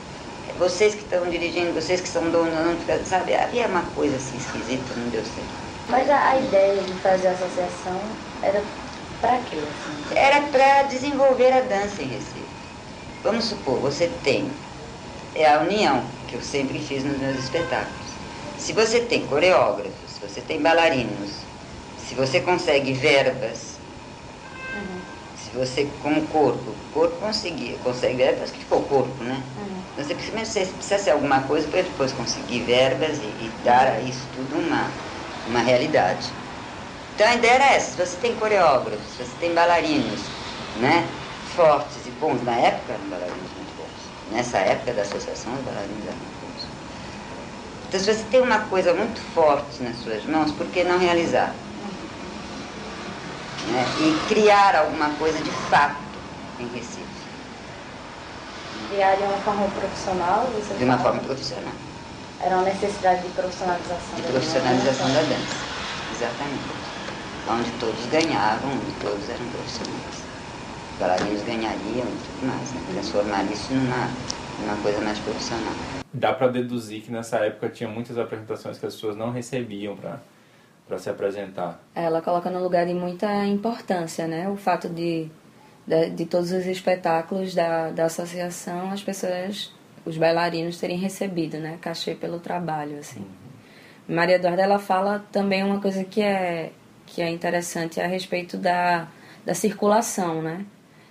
vocês 0.60 0.93
que 0.93 1.03
estão 1.03 1.29
dirigindo, 1.29 1.72
vocês 1.72 2.01
que 2.01 2.10
são 2.10 2.29
donos, 2.29 2.53
não, 2.53 3.05
sabe, 3.05 3.34
havia 3.34 3.65
uma 3.67 3.84
coisa 3.96 4.17
assim 4.17 4.36
esquisita, 4.36 4.93
não 4.98 5.08
deu 5.08 5.24
certo. 5.24 5.48
Mas 5.88 6.10
a, 6.10 6.32
a 6.32 6.39
ideia 6.39 6.82
de 6.82 6.91
fazer 6.96 7.29
a 7.29 7.32
associação 7.32 8.01
era 8.41 8.62
para 9.22 9.38
quê? 9.50 9.55
Assim? 9.55 10.17
Era 10.17 10.41
para 10.41 10.84
desenvolver 10.84 11.53
a 11.53 11.62
dança 11.62 12.01
em 12.01 12.08
Recife. 12.08 12.43
Vamos 13.24 13.46
supor, 13.46 13.79
você 13.79 14.12
tem 14.25 14.51
é 15.36 15.50
a 15.50 15.62
união 15.62 16.03
que 16.27 16.36
eu 16.36 16.41
sempre 16.41 16.79
fiz 16.79 17.05
nos 17.05 17.17
meus 17.17 17.38
espetáculos. 17.38 18.10
Se 18.58 18.74
você 18.74 19.00
tem 19.00 19.25
coreógrafos, 19.25 19.93
se 20.10 20.20
você 20.20 20.41
tem 20.41 20.62
bailarinos, 20.62 21.53
se 22.13 22.20
você 22.20 22.39
consegue 22.41 22.93
verbas, 22.93 23.79
uhum. 24.75 25.01
se 25.36 25.50
você 25.58 25.89
com 26.03 26.13
o 26.13 26.27
corpo, 26.27 26.70
o 26.70 26.93
corpo 26.93 27.15
conseguir, 27.17 27.79
consegue 27.84 28.17
verbas 28.17 28.51
que 28.51 28.60
ficou 28.60 28.82
o 28.82 28.84
corpo, 28.84 29.24
né? 29.24 29.41
Uhum. 29.58 29.82
Então, 29.93 30.05
você 30.05 30.13
precisa, 30.13 30.46
você 30.46 30.65
precisa 30.65 31.00
ser 31.00 31.10
alguma 31.10 31.41
coisa 31.41 31.67
para 31.67 31.82
depois 31.82 32.12
conseguir 32.12 32.62
verbas 32.62 33.17
e, 33.17 33.24
e 33.24 33.51
dar 33.63 33.88
a 33.88 34.00
isso 34.01 34.22
tudo 34.36 34.60
uma, 34.60 34.91
uma 35.50 35.62
realidade. 35.62 36.29
Então 37.15 37.27
a 37.27 37.34
ideia 37.34 37.53
era 37.53 37.74
essa, 37.74 37.91
se 37.91 37.98
você 37.98 38.17
tem 38.17 38.36
coreógrafos, 38.36 39.05
se 39.17 39.24
você 39.24 39.36
tem 39.39 39.53
bailarinos, 39.53 40.22
né? 40.79 41.08
Fortes 41.55 41.98
e 42.05 42.12
bons, 42.12 42.43
na 42.43 42.55
época 42.55 42.93
eram 42.93 43.10
bailarinos 43.10 43.50
muito 43.55 43.75
bons. 43.77 44.36
Nessa 44.36 44.60
época 44.60 44.93
da 44.93 45.01
associação, 45.01 45.53
os 45.53 45.62
bailarinos 45.62 46.05
eram 46.05 46.17
muito 46.17 46.41
bons. 46.41 46.67
Então 47.88 48.00
se 48.00 48.13
você 48.13 48.24
tem 48.29 48.41
uma 48.41 48.60
coisa 48.60 48.93
muito 48.93 49.20
forte 49.34 49.82
nas 49.82 49.98
suas 49.98 50.24
mãos, 50.25 50.51
por 50.51 50.67
que 50.67 50.84
não 50.84 51.00
realizar? 51.00 51.55
Né? 53.67 53.86
E 54.00 54.27
criar 54.27 54.75
alguma 54.75 55.10
coisa 55.12 55.39
de 55.39 55.51
fato 55.70 55.96
em 56.60 56.67
Recife. 56.67 57.03
Criar 58.89 59.15
de 59.15 59.24
uma 59.24 59.38
forma 59.38 59.67
profissional? 59.70 60.48
Você 60.55 60.74
de 60.75 60.84
uma 60.84 60.98
fala? 60.98 61.10
forma 61.10 61.27
profissional. 61.27 61.74
Era 62.41 62.55
uma 62.55 62.63
necessidade 62.65 63.22
de 63.22 63.29
profissionalização 63.29 64.15
de 64.15 64.22
da 64.22 64.29
profissionalização 64.29 65.08
dança. 65.08 65.22
da 65.22 65.29
dança, 65.29 65.55
exatamente. 66.13 66.84
Onde 67.50 67.72
todos 67.79 68.05
ganhavam, 68.08 68.72
onde 68.72 68.91
todos 69.01 69.29
eram 69.29 69.46
profissionais. 69.48 70.24
Os 70.93 71.00
bailarinos 71.00 71.41
ganhariam 71.43 72.05
e 72.05 72.20
tudo 72.25 72.48
mais, 72.48 72.72
né? 72.72 72.82
transformar 72.91 73.43
isso 73.46 73.74
numa, 73.74 74.10
numa 74.60 74.77
coisa 74.84 75.01
mais 75.01 75.17
profissional. 75.20 75.74
Dá 76.13 76.34
para 76.34 76.48
deduzir 76.48 77.01
que 77.01 77.12
nessa 77.12 77.38
época 77.38 77.70
tinha 77.70 77.89
muitas 77.89 78.17
apresentações 78.17 78.77
que 78.77 78.86
as 78.86 78.93
pessoas 78.93 79.15
não 79.15 79.32
recebiam 79.32 79.96
para 79.96 80.20
para 80.88 80.98
se 80.98 81.10
apresentar. 81.10 81.82
Ela 81.96 82.22
coloca 82.22 82.50
no 82.50 82.62
lugar 82.62 82.86
de 82.86 82.94
muita 82.94 83.46
importância, 83.46 84.28
né? 84.28 84.50
O 84.50 84.58
fato 84.58 84.90
de, 84.90 85.30
de, 85.88 86.10
de 86.10 86.25
todos 86.25 86.52
os 86.52 86.66
espetáculos 86.66 87.56
da, 87.56 87.90
da 87.90 88.06
associação, 88.06 88.92
as 88.92 89.02
pessoas 89.02 89.72
os 90.06 90.18
bailarinos 90.18 90.78
terem 90.78 90.98
recebido, 90.98 91.58
né, 91.58 91.78
cachê 91.80 92.13
pelo 92.13 92.38
trabalho, 92.40 93.00
assim. 93.00 93.22
Uhum. 93.22 94.16
Maria 94.16 94.36
Eduarda 94.36 94.62
ela 94.62 94.80
fala 94.80 95.25
também 95.32 95.63
uma 95.63 95.80
coisa 95.80 96.04
que 96.04 96.22
é 96.22 96.72
que 97.06 97.22
é 97.22 97.30
interessante 97.30 98.02
a 98.02 98.08
respeito 98.08 98.58
da, 98.58 99.08
da 99.46 99.54
circulação, 99.54 100.42
né? 100.42 100.66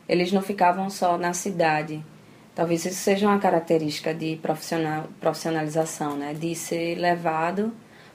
Eles 0.08 0.32
não 0.32 0.42
ficavam 0.42 0.90
só 0.90 1.16
na 1.16 1.32
cidade. 1.32 2.04
Talvez 2.54 2.84
isso 2.84 2.96
seja 2.96 3.28
uma 3.28 3.38
característica 3.38 4.12
de 4.12 4.36
profissional, 4.36 5.04
profissionalização, 5.20 6.16
né? 6.16 6.34
De 6.34 6.54
ser 6.54 6.96
levado 6.96 7.72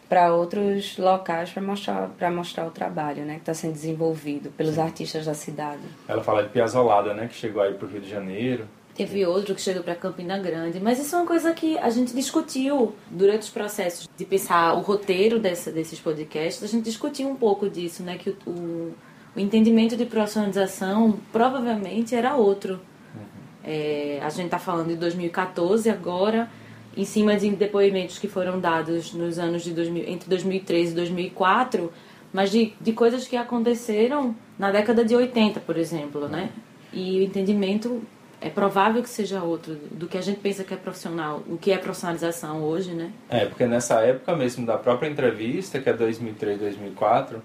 para 0.08 0.34
outros 0.34 0.98
locais 0.98 1.50
para 1.50 1.62
mostrar 1.62 2.10
para 2.18 2.32
mostrar 2.32 2.66
o 2.66 2.72
trabalho, 2.72 3.24
né, 3.26 3.36
que 3.36 3.42
está 3.42 3.54
sendo 3.54 3.74
desenvolvido 3.74 4.50
pelos 4.52 4.76
Sim. 4.76 4.82
artistas 4.82 5.26
da 5.26 5.34
cidade. 5.34 5.82
Ela 6.08 6.24
fala 6.24 6.44
de 6.44 6.50
Piazzolada, 6.50 7.14
né, 7.14 7.28
que 7.28 7.36
chegou 7.36 7.62
aí 7.62 7.74
para 7.74 7.86
o 7.86 7.90
Rio 7.90 8.02
de 8.02 8.10
Janeiro 8.10 8.66
Teve 8.98 9.24
outro 9.28 9.54
que 9.54 9.62
chegou 9.62 9.84
para 9.84 9.94
Campina 9.94 10.40
Grande, 10.40 10.80
mas 10.80 10.98
isso 10.98 11.16
é 11.16 11.20
uma 11.20 11.28
coisa 11.28 11.54
que 11.54 11.78
a 11.78 11.90
gente 11.92 12.16
discutiu 12.16 12.96
durante 13.12 13.44
os 13.44 13.50
processos 13.50 14.10
de 14.18 14.26
pensar 14.26 14.74
o 14.74 14.82
roteiro 14.82 15.38
dessa, 15.38 15.72
desses 15.72 16.00
podcasts. 16.00 16.64
A 16.64 16.68
gente 16.68 16.86
discutiu 16.86 17.30
um 17.30 17.36
pouco 17.36 17.70
disso, 17.70 18.02
né? 18.02 18.18
Que 18.18 18.32
o, 18.32 18.38
o, 18.48 18.96
o 19.36 19.40
entendimento 19.40 19.96
de 19.96 20.04
profissionalização 20.04 21.20
provavelmente 21.32 22.16
era 22.16 22.36
outro. 22.36 22.80
Uhum. 23.14 23.22
É, 23.64 24.20
a 24.24 24.30
gente 24.30 24.46
está 24.46 24.58
falando 24.58 24.88
de 24.88 24.96
2014 24.96 25.88
agora, 25.92 26.50
em 26.98 27.06
cima 27.06 27.38
de 27.38 27.50
depoimentos 27.52 28.18
que 28.18 28.28
foram 28.28 28.60
dados 28.60 29.14
nos 29.14 29.38
anos 29.38 29.64
de 29.64 29.72
2000, 29.72 30.10
entre 30.10 30.28
2013 30.28 30.92
e 30.92 30.96
2004, 30.96 31.94
mas 32.34 32.50
de, 32.50 32.74
de 32.82 32.92
coisas 32.92 33.28
que 33.28 33.38
aconteceram 33.38 34.36
na 34.58 34.72
década 34.72 35.06
de 35.06 35.16
80, 35.16 35.60
por 35.60 35.78
exemplo, 35.78 36.28
né? 36.28 36.50
E 36.92 37.20
o 37.20 37.24
entendimento 37.24 38.02
é 38.42 38.50
provável 38.50 39.02
que 39.04 39.10
seja 39.10 39.44
outro 39.44 39.76
do 39.92 40.08
que 40.08 40.18
a 40.18 40.22
gente 40.22 40.40
pensa 40.40 40.64
que 40.64 40.74
é 40.74 40.78
profissional, 40.78 41.44
o 41.48 41.58
que 41.58 41.72
é 41.72 41.78
profissionalização 41.78 42.64
hoje, 42.64 42.92
né? 42.92 43.12
É, 43.30 43.46
porque 43.46 43.68
nessa 43.68 44.02
época 44.02 44.36
mesmo 44.36 44.66
da 44.66 44.78
própria 44.78 45.08
entrevista, 45.08 45.80
que 45.80 45.90
é 45.90 45.94
2003, 45.94 46.60
2004, 46.60 47.42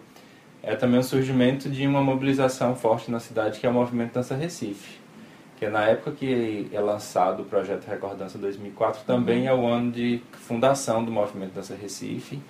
é 0.63 0.75
também 0.75 1.01
o 1.01 1.03
surgimento 1.03 1.69
de 1.69 1.87
uma 1.87 2.01
mobilização 2.01 2.75
forte 2.75 3.11
na 3.11 3.21
cidade, 3.21 3.61
que 3.61 3.67
é 3.67 3.69
o 3.69 3.73
Movimento 3.73 4.15
Dança 4.15 4.35
Recife. 4.35 5.02
Que 5.63 5.67
é 5.67 5.71
na 5.71 5.85
época 5.85 6.11
que 6.11 6.69
é 6.73 6.81
lançado 6.81 7.43
o 7.43 7.45
projeto 7.45 7.87
Recordança 7.87 8.37
2004, 8.37 9.05
também 9.07 9.43
uhum. 9.43 9.47
é 9.47 9.55
o 9.55 9.65
ano 9.65 9.93
de 9.93 10.21
fundação 10.33 11.05
do 11.05 11.13
Movimento 11.13 11.53
Dança 11.53 11.77
Recife, 11.77 12.43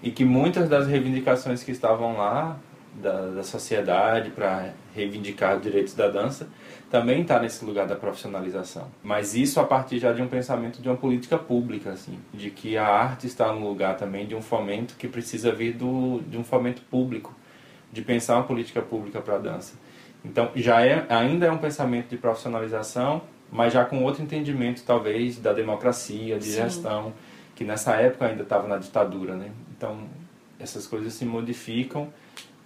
e 0.00 0.12
que 0.12 0.24
muitas 0.24 0.68
das 0.68 0.86
reivindicações 0.86 1.64
que 1.64 1.72
estavam 1.72 2.16
lá, 2.16 2.56
da, 2.94 3.30
da 3.30 3.42
sociedade, 3.42 4.30
para 4.30 4.74
reivindicar 4.94 5.56
os 5.56 5.62
direitos 5.64 5.92
da 5.94 6.06
dança, 6.06 6.48
também 6.88 7.22
está 7.22 7.40
nesse 7.40 7.64
lugar 7.64 7.84
da 7.84 7.96
profissionalização. 7.96 8.86
Mas 9.02 9.34
isso 9.34 9.58
a 9.58 9.64
partir 9.64 9.98
já 9.98 10.12
de 10.12 10.22
um 10.22 10.28
pensamento 10.28 10.80
de 10.80 10.88
uma 10.88 10.96
política 10.96 11.36
pública, 11.36 11.90
assim, 11.90 12.16
de 12.32 12.52
que 12.52 12.78
a 12.78 12.86
arte 12.86 13.26
está 13.26 13.52
no 13.52 13.68
lugar 13.68 13.96
também 13.96 14.24
de 14.24 14.36
um 14.36 14.40
fomento 14.40 14.94
que 14.94 15.08
precisa 15.08 15.50
vir 15.50 15.72
do, 15.72 16.20
de 16.20 16.38
um 16.38 16.44
fomento 16.44 16.80
público, 16.82 17.34
de 17.92 18.02
pensar 18.02 18.36
uma 18.36 18.44
política 18.44 18.80
pública 18.80 19.20
para 19.20 19.34
a 19.34 19.38
dança. 19.38 19.74
Então, 20.26 20.50
já 20.56 20.84
é, 20.84 21.06
ainda 21.08 21.46
é 21.46 21.50
um 21.50 21.58
pensamento 21.58 22.08
de 22.08 22.16
profissionalização, 22.16 23.22
mas 23.50 23.72
já 23.72 23.84
com 23.84 24.02
outro 24.02 24.22
entendimento, 24.22 24.82
talvez, 24.84 25.38
da 25.38 25.52
democracia, 25.52 26.38
de 26.38 26.46
Sim. 26.46 26.62
gestão, 26.62 27.12
que 27.54 27.64
nessa 27.64 27.94
época 27.94 28.26
ainda 28.26 28.42
estava 28.42 28.66
na 28.66 28.76
ditadura, 28.76 29.36
né? 29.36 29.50
Então, 29.76 30.00
essas 30.58 30.86
coisas 30.86 31.14
se 31.14 31.24
modificam, 31.24 32.08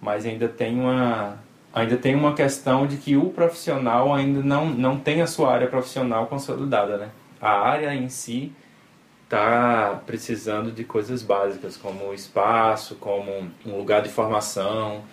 mas 0.01 0.25
ainda 0.25 0.47
tem 0.47 0.79
uma 0.79 1.37
ainda 1.73 1.95
tem 1.95 2.15
uma 2.15 2.33
questão 2.33 2.85
de 2.85 2.97
que 2.97 3.15
o 3.15 3.29
profissional 3.29 4.13
ainda 4.13 4.41
não, 4.41 4.69
não 4.69 4.99
tem 4.99 5.21
a 5.21 5.27
sua 5.27 5.53
área 5.53 5.67
profissional 5.67 6.27
consolidada, 6.27 6.97
né? 6.97 7.09
A 7.39 7.61
área 7.61 7.95
em 7.95 8.09
si 8.09 8.51
está 9.23 10.01
precisando 10.05 10.69
de 10.69 10.83
coisas 10.83 11.23
básicas, 11.23 11.77
como 11.77 12.13
espaço, 12.13 12.95
como 12.95 13.49
um 13.65 13.77
lugar 13.77 14.01
de 14.01 14.09
formação, 14.09 15.03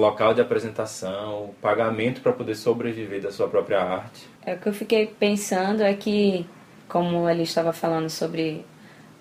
local 0.00 0.34
de 0.34 0.40
apresentação, 0.40 1.50
pagamento 1.60 2.20
para 2.20 2.32
poder 2.32 2.54
sobreviver 2.54 3.22
da 3.22 3.32
sua 3.32 3.48
própria 3.48 3.80
arte. 3.80 4.28
É 4.44 4.54
o 4.54 4.58
que 4.58 4.68
eu 4.68 4.74
fiquei 4.74 5.06
pensando 5.06 5.82
é 5.82 5.94
que, 5.94 6.46
como 6.88 7.28
ele 7.28 7.42
estava 7.42 7.72
falando 7.72 8.10
sobre 8.10 8.64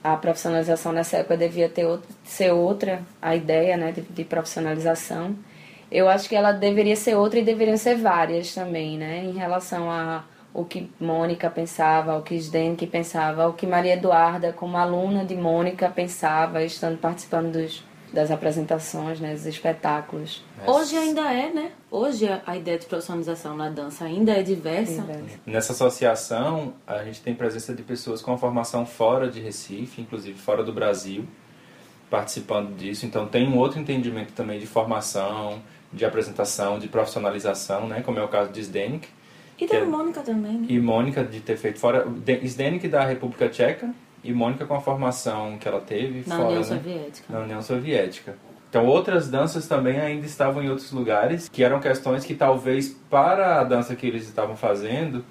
a 0.03 0.15
profissionalização 0.17 0.91
nessa 0.91 1.17
época 1.17 1.38
devia 1.38 1.67
ter 1.67 1.88
ser 2.24 2.51
outra 2.51 3.01
a 3.22 3.36
ideia 3.36 3.75
né, 3.75 3.91
de, 3.91 4.01
de 4.01 4.24
profissionalização 4.24 5.36
eu 5.91 6.10
acho 6.10 6.27
que 6.27 6.36
ela 6.36 6.51
deveria 6.51 6.96
ser 6.96 7.15
outra 7.15 7.39
e 7.39 7.44
deveriam 7.44 7.77
ser 7.77 7.96
várias 7.96 8.53
também, 8.53 8.98
né? 8.98 9.24
Em 9.24 9.34
relação 9.34 9.89
a 9.89 10.24
o 10.53 10.63
que 10.63 10.89
Mônica 11.00 11.50
pensava, 11.50 12.17
o 12.17 12.22
que 12.22 12.36
Sdenke 12.39 12.88
pensava, 12.88 13.48
o 13.48 13.53
que 13.53 13.67
Maria 13.67 13.94
Eduarda, 13.94 14.53
como 14.53 14.77
aluna 14.77 15.25
de 15.25 15.36
Mônica, 15.36 15.89
pensava, 15.89 16.63
estando 16.63 16.98
participando 16.98 17.51
dos, 17.51 17.84
das 18.15 18.31
apresentações, 18.31 19.19
né, 19.19 19.34
dos 19.34 19.45
espetáculos. 19.45 20.41
Hoje 20.65 20.95
ainda 20.95 21.31
é, 21.31 21.53
né? 21.53 21.72
Hoje 21.91 22.25
a 22.45 22.55
ideia 22.55 22.79
de 22.79 22.86
profissionalização 22.86 23.57
na 23.57 23.69
dança 23.69 24.05
ainda 24.05 24.31
é 24.31 24.41
diversa. 24.41 25.01
diversa. 25.01 25.39
Nessa 25.45 25.74
associação, 25.74 26.74
a 26.88 27.03
gente 27.03 27.22
tem 27.22 27.36
presença 27.36 27.75
de 27.75 27.84
pessoas 27.84 28.22
com 28.22 28.38
formação 28.38 28.86
fora 28.86 29.29
de 29.29 29.41
Recife, 29.41 30.01
inclusive 30.01 30.39
fora 30.39 30.63
do 30.63 30.72
Brasil, 30.72 31.25
participando 32.10 32.74
disso. 32.75 33.05
Então 33.05 33.27
tem 33.27 33.45
um 33.48 33.57
outro 33.57 33.79
entendimento 33.79 34.31
também 34.31 34.60
de 34.60 34.65
formação, 34.65 35.62
de 35.91 36.05
apresentação, 36.05 36.79
de 36.79 36.88
profissionalização, 36.88 37.86
né? 37.86 38.01
Como 38.01 38.17
é 38.17 38.24
o 38.24 38.29
caso 38.29 38.50
de 38.50 38.63
Zdenek. 38.63 39.10
E 39.60 39.67
da 39.67 39.75
é, 39.75 39.86
Mônica 39.86 40.22
também, 40.22 40.53
né? 40.53 40.67
E 40.69 40.79
Mônica 40.79 41.22
de 41.22 41.41
ter 41.41 41.57
feito 41.57 41.79
fora... 41.79 42.07
Zdenek 42.45 42.88
da 42.88 43.03
República 43.03 43.50
Tcheca 43.50 43.93
e 44.25 44.34
Mônica 44.34 44.65
com 44.65 44.74
a 44.74 44.82
formação 44.82 45.58
que 45.58 45.67
ela 45.67 45.79
teve 45.79 46.27
na 46.27 46.36
fora, 46.36 46.48
União 46.48 46.60
né? 46.60 46.65
Soviética. 46.65 47.34
Na 47.34 47.39
União 47.39 47.62
Soviética. 47.62 48.36
Então 48.70 48.86
outras 48.86 49.29
danças 49.29 49.67
também 49.67 50.00
ainda 50.00 50.25
estavam 50.25 50.62
em 50.62 50.70
outros 50.70 50.91
lugares, 50.91 51.48
que 51.48 51.63
eram 51.63 51.79
questões 51.79 52.25
que 52.25 52.34
talvez 52.34 52.89
para 53.10 53.62
a 53.62 53.63
dança 53.63 53.96
que 53.96 54.05
eles 54.05 54.24
estavam 54.24 54.55
fazendo 54.55 55.24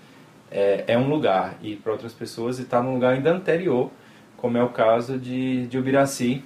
é, 0.51 0.85
é 0.87 0.97
um 0.97 1.09
lugar, 1.09 1.59
e 1.61 1.75
para 1.75 1.93
outras 1.93 2.13
pessoas 2.13 2.59
está 2.59 2.81
num 2.81 2.95
lugar 2.95 3.15
ainda 3.15 3.33
anterior, 3.33 3.91
como 4.37 4.57
é 4.57 4.63
o 4.63 4.69
caso 4.69 5.19
de, 5.19 5.67
de 5.67 5.77
Ubiraci, 5.77 6.45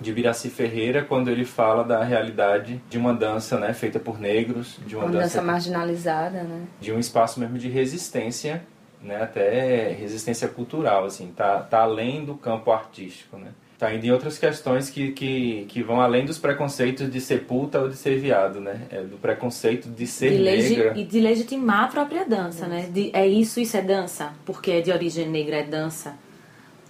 de 0.00 0.12
Biraci 0.12 0.48
Ferreira 0.48 1.02
quando 1.02 1.28
ele 1.28 1.44
fala 1.44 1.82
da 1.82 2.04
realidade 2.04 2.80
de 2.88 2.98
uma 2.98 3.12
dança 3.12 3.58
né, 3.58 3.72
feita 3.72 3.98
por 3.98 4.20
negros, 4.20 4.78
de 4.86 4.94
uma, 4.94 5.06
Uma 5.06 5.12
dança, 5.12 5.24
dança 5.24 5.42
marginalizada, 5.42 6.42
né? 6.42 6.66
de 6.80 6.92
um 6.92 6.98
espaço 6.98 7.40
mesmo 7.40 7.58
de 7.58 7.68
resistência, 7.68 8.62
né, 9.02 9.22
até 9.22 9.92
resistência 9.92 10.48
cultural, 10.48 11.04
assim, 11.04 11.32
tá, 11.36 11.60
tá 11.60 11.80
além 11.82 12.24
do 12.24 12.34
campo 12.34 12.70
artístico, 12.70 13.36
né? 13.36 13.48
Tá 13.78 13.94
indo 13.94 14.04
em 14.04 14.10
outras 14.10 14.36
questões 14.38 14.90
que, 14.90 15.12
que, 15.12 15.64
que 15.68 15.82
vão 15.84 16.00
além 16.00 16.24
dos 16.26 16.36
preconceitos 16.36 17.08
de 17.08 17.20
ser 17.20 17.44
puta 17.44 17.78
ou 17.80 17.88
de 17.88 17.94
ser 17.94 18.18
viado, 18.18 18.60
né? 18.60 18.80
É 18.90 19.02
do 19.02 19.16
preconceito 19.18 19.88
de 19.88 20.04
ser 20.04 20.30
de 20.32 20.38
legi- 20.38 20.76
negra. 20.76 20.98
e 20.98 21.04
de 21.04 21.20
legitimar 21.20 21.84
a 21.84 21.86
própria 21.88 22.24
dança, 22.24 22.66
né? 22.66 22.88
De, 22.92 23.10
é 23.14 23.24
isso, 23.24 23.60
isso 23.60 23.76
é 23.76 23.82
dança, 23.82 24.32
porque 24.44 24.72
é 24.72 24.80
de 24.80 24.90
origem 24.90 25.28
negra, 25.28 25.56
é 25.58 25.62
dança. 25.62 26.14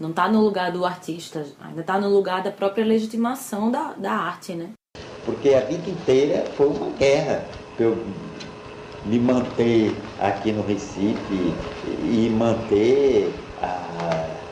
Não 0.00 0.10
está 0.10 0.30
no 0.30 0.40
lugar 0.40 0.72
do 0.72 0.86
artista, 0.86 1.44
ainda 1.60 1.82
está 1.82 2.00
no 2.00 2.08
lugar 2.08 2.42
da 2.42 2.50
própria 2.50 2.84
legitimação 2.84 3.70
da, 3.70 3.92
da 3.92 4.12
arte, 4.12 4.54
né? 4.54 4.70
porque 5.26 5.52
a 5.52 5.60
vida 5.60 5.90
inteira 5.90 6.42
foi 6.56 6.68
uma 6.68 6.88
guerra 6.96 7.44
me 9.08 9.18
manter 9.18 10.14
aqui 10.18 10.52
no 10.52 10.62
Recife 10.62 11.60
e 11.82 12.28
manter 12.30 13.52
a, 13.56 14.48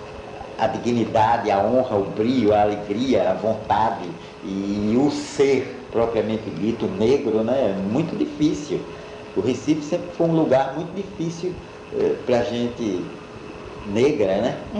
a 0.56 0.66
dignidade, 0.68 1.50
a 1.50 1.62
honra, 1.64 1.96
o 1.96 2.12
brilho, 2.14 2.52
a 2.54 2.62
alegria, 2.62 3.30
a 3.30 3.34
vontade 3.34 4.14
e 4.42 4.96
o 4.96 5.10
ser 5.10 5.88
propriamente 5.90 6.50
dito 6.50 6.88
negro, 6.88 7.42
né? 7.44 7.70
É 7.72 7.74
muito 7.74 8.16
difícil. 8.16 8.90
O 9.34 9.40
Recife 9.40 9.82
sempre 9.82 10.12
foi 10.14 10.26
um 10.26 10.32
lugar 10.34 10.74
muito 10.76 10.94
difícil 10.94 11.60
para 12.24 12.42
gente 12.42 13.22
negra, 13.84 14.40
né? 14.42 14.72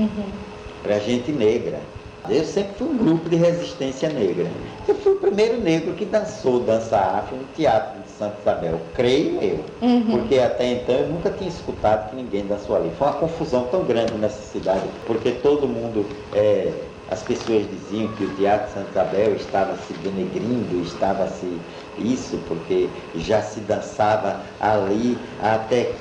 Para 0.83 0.99
gente 1.00 1.33
negra. 1.33 1.95
Eu 2.28 2.45
sempre 2.45 2.75
fui 2.75 2.88
um 2.88 2.97
grupo 2.97 3.28
de 3.28 3.37
resistência 3.37 4.09
negra. 4.09 4.47
Eu 4.87 4.95
fui 4.97 5.12
o 5.12 5.16
primeiro 5.16 5.61
negro 5.61 5.95
que 5.95 6.04
dançou 6.04 6.61
dança 6.61 6.97
afro 6.97 7.37
no 7.37 7.45
Teatro 7.54 8.02
de 8.02 8.09
Santa 8.11 8.37
Isabel. 8.40 8.80
Creio 8.95 9.40
eu. 9.42 9.64
Porque 10.11 10.38
até 10.38 10.73
então 10.73 10.95
eu 10.95 11.09
nunca 11.09 11.30
tinha 11.30 11.49
escutado 11.49 12.11
que 12.11 12.16
ninguém 12.16 12.47
dançou 12.47 12.76
ali. 12.76 12.90
Foi 12.99 13.06
uma 13.09 13.16
confusão 13.16 13.64
tão 13.71 13.85
grande 13.85 14.14
nessa 14.14 14.42
cidade, 14.42 14.83
porque 15.06 15.33
todo 15.33 15.68
mundo. 15.68 16.06
é, 16.35 16.73
as 17.09 17.23
pessoas 17.23 17.64
diziam 17.71 18.09
que 18.14 18.25
o 18.25 18.35
Teatro 18.35 18.66
de 18.66 18.73
Santa 18.75 18.90
Isabel 18.90 19.37
estava 19.37 19.76
se 19.76 19.92
denegrindo, 19.95 20.83
estava 20.83 21.28
se. 21.28 21.61
Isso, 21.99 22.38
porque 22.49 22.88
já 23.14 23.40
se 23.42 23.61
dançava 23.61 24.40
ali 24.61 25.16
até 25.40 25.92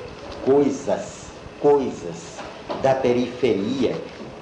coisas, 0.44 1.26
coisas 1.60 2.36
da 2.82 2.94
periferia, 2.94 3.96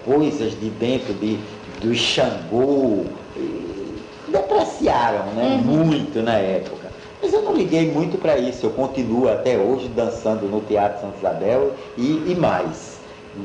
coisas 0.04 0.58
de 0.58 0.70
dentro 0.70 1.14
de, 1.14 1.38
do 1.84 1.94
Xangô, 1.94 3.04
depreciaram 4.28 5.26
né, 5.34 5.60
muito 5.62 6.22
na 6.22 6.34
época. 6.34 6.88
Mas 7.22 7.32
eu 7.32 7.42
não 7.42 7.54
liguei 7.54 7.90
muito 7.90 8.18
para 8.18 8.38
isso, 8.38 8.66
eu 8.66 8.70
continuo 8.70 9.30
até 9.30 9.58
hoje 9.58 9.88
dançando 9.88 10.46
no 10.46 10.60
Teatro 10.62 11.02
Santa 11.02 11.18
Isabel 11.18 11.74
e, 11.96 12.32
e 12.32 12.34
mais. 12.34 12.94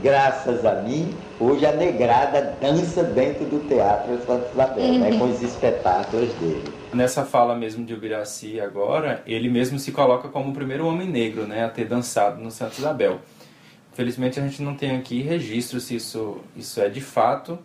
Graças 0.02 0.66
a 0.66 0.76
mim, 0.76 1.14
hoje 1.40 1.66
a 1.66 1.72
negrada 1.72 2.56
dança 2.62 3.04
dentro 3.04 3.46
do 3.46 3.68
Teatro 3.68 4.18
Santa 4.26 4.50
Isabel, 4.54 4.94
né, 5.00 5.18
com 5.18 5.30
os 5.30 5.42
espetáculos 5.42 6.32
dele. 6.36 6.64
Nessa 6.94 7.26
fala 7.26 7.56
mesmo 7.56 7.86
de 7.86 7.94
Ubiraci 7.94 8.60
agora, 8.62 9.22
ele 9.26 9.50
mesmo 9.50 9.78
se 9.80 9.92
coloca 9.92 10.30
como 10.30 10.52
o 10.52 10.54
primeiro 10.54 10.86
homem 10.88 11.08
negro 11.08 11.46
né, 11.46 11.66
a 11.66 11.70
ter 11.70 11.86
dançado 11.86 12.42
no 12.42 12.52
Santa 12.52 12.76
Isabel. 12.80 13.20
Infelizmente 13.92 14.40
a 14.40 14.44
gente 14.44 14.62
não 14.62 14.76
tem 14.76 14.96
aqui 14.96 15.22
registro 15.22 15.80
se 15.80 15.96
isso, 15.96 16.38
isso 16.56 16.80
é 16.80 16.88
de 16.88 17.02
fato 17.02 17.60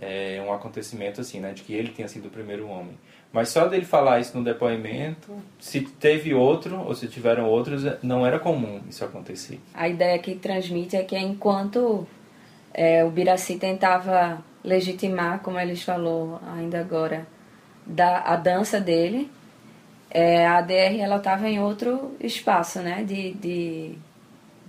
é, 0.00 0.42
um 0.46 0.52
acontecimento 0.52 1.20
assim, 1.20 1.40
né, 1.40 1.52
de 1.52 1.62
que 1.62 1.72
ele 1.74 1.90
tenha 1.90 2.08
sido 2.08 2.26
o 2.26 2.30
primeiro 2.30 2.68
homem. 2.68 2.96
Mas 3.32 3.50
só 3.50 3.66
dele 3.66 3.84
falar 3.84 4.20
isso 4.20 4.36
no 4.38 4.42
depoimento, 4.42 5.34
se 5.58 5.80
teve 5.82 6.32
outro 6.32 6.80
ou 6.80 6.94
se 6.94 7.08
tiveram 7.08 7.44
outros, 7.44 7.82
não 8.02 8.26
era 8.26 8.38
comum 8.38 8.80
isso 8.88 9.04
acontecer. 9.04 9.60
A 9.74 9.88
ideia 9.88 10.18
que 10.18 10.34
transmite 10.34 10.96
é 10.96 11.02
que 11.02 11.18
enquanto 11.18 12.06
é, 12.72 13.04
o 13.04 13.10
Biraci 13.10 13.58
tentava 13.58 14.42
legitimar, 14.64 15.40
como 15.40 15.58
eles 15.58 15.82
falou 15.82 16.40
ainda 16.54 16.80
agora, 16.80 17.26
da, 17.84 18.20
a 18.20 18.36
dança 18.36 18.80
dele, 18.80 19.30
é, 20.10 20.46
a 20.46 20.58
ADR 20.58 21.00
ela 21.00 21.16
estava 21.16 21.48
em 21.48 21.60
outro 21.60 22.16
espaço, 22.20 22.80
né? 22.80 23.04
De, 23.04 23.32
de 23.34 23.98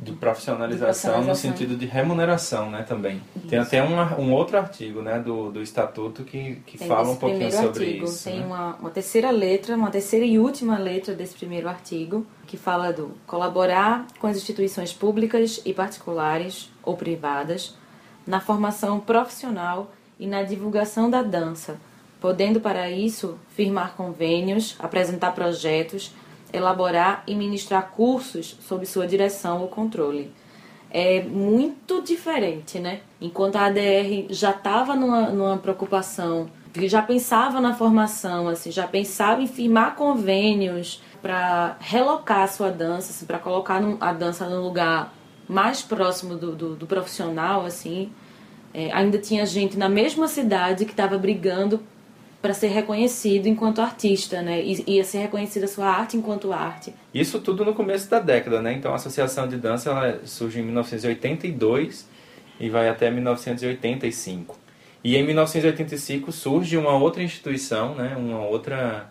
De 0.01 0.13
profissionalização, 0.13 1.11
De 1.11 1.25
profissionalização. 1.25 1.51
no 1.51 1.57
sentido 1.57 1.77
de 1.77 1.85
remuneração, 1.85 2.71
né, 2.71 2.83
também. 2.83 3.21
Tem 3.49 3.59
até 3.59 3.83
um, 3.83 3.97
um 4.21 4.31
outro 4.31 4.57
artigo, 4.57 5.01
né, 5.01 5.19
do, 5.19 5.51
do 5.51 5.61
estatuto 5.61 6.23
que, 6.23 6.61
que 6.65 6.77
Tem 6.77 6.87
fala 6.87 7.09
um 7.09 7.17
pouquinho 7.17 7.51
sobre 7.51 7.85
artigo, 7.85 8.05
isso. 8.05 8.23
tem 8.23 8.39
né? 8.39 8.45
uma, 8.45 8.75
uma 8.77 8.89
terceira 8.89 9.29
letra, 9.29 9.75
uma 9.75 9.91
terceira 9.91 10.25
e 10.25 10.39
última 10.39 10.77
letra 10.77 11.13
desse 11.13 11.35
primeiro 11.35 11.67
artigo, 11.67 12.25
que 12.47 12.55
fala 12.55 12.93
do 12.93 13.11
colaborar 13.27 14.07
com 14.19 14.27
as 14.27 14.37
instituições 14.37 14.93
públicas 14.93 15.61
e 15.65 15.73
particulares 15.73 16.71
ou 16.81 16.95
privadas 16.95 17.75
na 18.25 18.39
formação 18.39 18.99
profissional 18.99 19.91
e 20.17 20.27
na 20.27 20.43
divulgação 20.43 21.09
da 21.09 21.21
dança, 21.21 21.77
podendo 22.21 22.61
para 22.61 22.89
isso 22.89 23.37
firmar 23.49 23.95
convênios, 23.95 24.75
apresentar 24.79 25.31
projetos, 25.31 26.13
elaborar 26.51 27.23
e 27.27 27.35
ministrar 27.35 27.91
cursos 27.91 28.57
sob 28.61 28.85
sua 28.85 29.07
direção 29.07 29.61
ou 29.61 29.67
controle 29.67 30.31
é 30.91 31.21
muito 31.21 32.01
diferente, 32.01 32.79
né? 32.79 33.01
Enquanto 33.21 33.57
a 33.57 33.65
ADR 33.65 34.25
já 34.29 34.51
estava 34.51 34.95
numa, 34.95 35.29
numa 35.29 35.57
preocupação, 35.57 36.49
já 36.83 37.01
pensava 37.01 37.61
na 37.61 37.73
formação, 37.75 38.47
assim, 38.47 38.71
já 38.71 38.87
pensava 38.87 39.41
em 39.41 39.47
firmar 39.47 39.95
convênios 39.95 41.01
para 41.21 41.77
relocar 41.79 42.41
a 42.41 42.47
sua 42.47 42.71
dança, 42.71 43.11
assim, 43.11 43.25
para 43.25 43.37
colocar 43.37 43.81
a 43.99 44.13
dança 44.13 44.47
num 44.49 44.61
lugar 44.61 45.13
mais 45.47 45.81
próximo 45.81 46.35
do, 46.35 46.55
do, 46.55 46.75
do 46.75 46.87
profissional, 46.87 47.65
assim. 47.65 48.11
É, 48.73 48.91
ainda 48.91 49.17
tinha 49.17 49.45
gente 49.45 49.77
na 49.77 49.89
mesma 49.89 50.27
cidade 50.27 50.85
que 50.85 50.91
estava 50.91 51.17
brigando 51.17 51.81
para 52.41 52.53
ser 52.53 52.67
reconhecido 52.67 53.47
enquanto 53.47 53.81
artista, 53.81 54.41
né? 54.41 54.61
E 54.61 54.83
ia 54.87 55.03
ser 55.03 55.19
reconhecida 55.19 55.65
a 55.65 55.67
sua 55.67 55.87
arte 55.87 56.15
enquanto 56.15 56.53
arte. 56.53 56.93
Isso 57.13 57.39
tudo 57.39 57.65
no 57.65 57.73
começo 57.73 58.09
da 58.09 58.19
década, 58.19 58.61
né? 58.61 58.73
Então 58.73 58.91
a 58.91 58.95
Associação 58.95 59.47
de 59.47 59.57
Dança 59.57 59.89
ela 59.89 60.21
surge 60.25 60.59
em 60.59 60.63
1982 60.63 62.07
e 62.59 62.69
vai 62.69 62.87
até 62.87 63.09
1985. 63.09 64.57
E 65.03 65.15
em 65.15 65.25
1985 65.25 66.31
surge 66.31 66.77
uma 66.77 66.97
outra 66.97 67.23
instituição, 67.23 67.95
né? 67.95 68.15
Uma 68.17 68.45
outra 68.45 69.09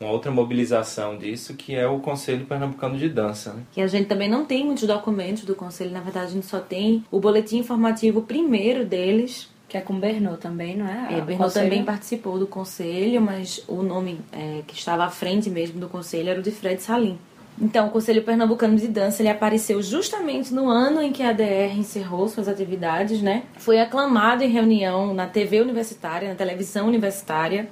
uma 0.00 0.10
outra 0.10 0.30
mobilização 0.30 1.18
disso, 1.18 1.52
que 1.54 1.74
é 1.74 1.86
o 1.86 1.98
Conselho 1.98 2.46
Pernambucano 2.46 2.96
de 2.96 3.06
Dança, 3.06 3.52
né? 3.52 3.62
que 3.70 3.82
a 3.82 3.86
gente 3.86 4.06
também 4.06 4.30
não 4.30 4.46
tem 4.46 4.64
muitos 4.64 4.84
documentos 4.84 5.44
do 5.44 5.54
conselho, 5.54 5.90
na 5.90 6.00
verdade 6.00 6.26
a 6.28 6.30
gente 6.30 6.46
só 6.46 6.58
tem 6.58 7.04
o 7.10 7.20
boletim 7.20 7.58
informativo 7.58 8.22
primeiro 8.22 8.86
deles. 8.86 9.50
Que 9.70 9.76
é 9.76 9.80
com 9.80 9.98
Bernot 9.98 10.38
também, 10.38 10.76
não 10.76 10.86
é? 10.86 11.06
É, 11.18 11.20
conselho- 11.36 11.64
também 11.66 11.84
participou 11.84 12.38
do 12.40 12.46
conselho, 12.46 13.22
mas 13.22 13.62
o 13.68 13.82
nome 13.82 14.20
é, 14.32 14.62
que 14.66 14.74
estava 14.74 15.04
à 15.04 15.08
frente 15.10 15.48
mesmo 15.48 15.78
do 15.80 15.88
conselho 15.88 16.28
era 16.28 16.40
o 16.40 16.42
de 16.42 16.50
Fred 16.50 16.82
Salim. 16.82 17.16
Então, 17.62 17.88
o 17.88 17.90
Conselho 17.90 18.22
Pernambucano 18.22 18.74
de 18.76 18.88
Dança 18.88 19.20
ele 19.22 19.28
apareceu 19.28 19.82
justamente 19.82 20.52
no 20.52 20.68
ano 20.70 21.02
em 21.02 21.12
que 21.12 21.22
a 21.22 21.28
ADR 21.28 21.78
encerrou 21.78 22.26
suas 22.26 22.48
atividades, 22.48 23.20
né? 23.20 23.42
Foi 23.58 23.78
aclamado 23.78 24.42
em 24.42 24.48
reunião 24.48 25.12
na 25.12 25.26
TV 25.26 25.60
universitária, 25.60 26.28
na 26.30 26.34
televisão 26.34 26.86
universitária. 26.88 27.68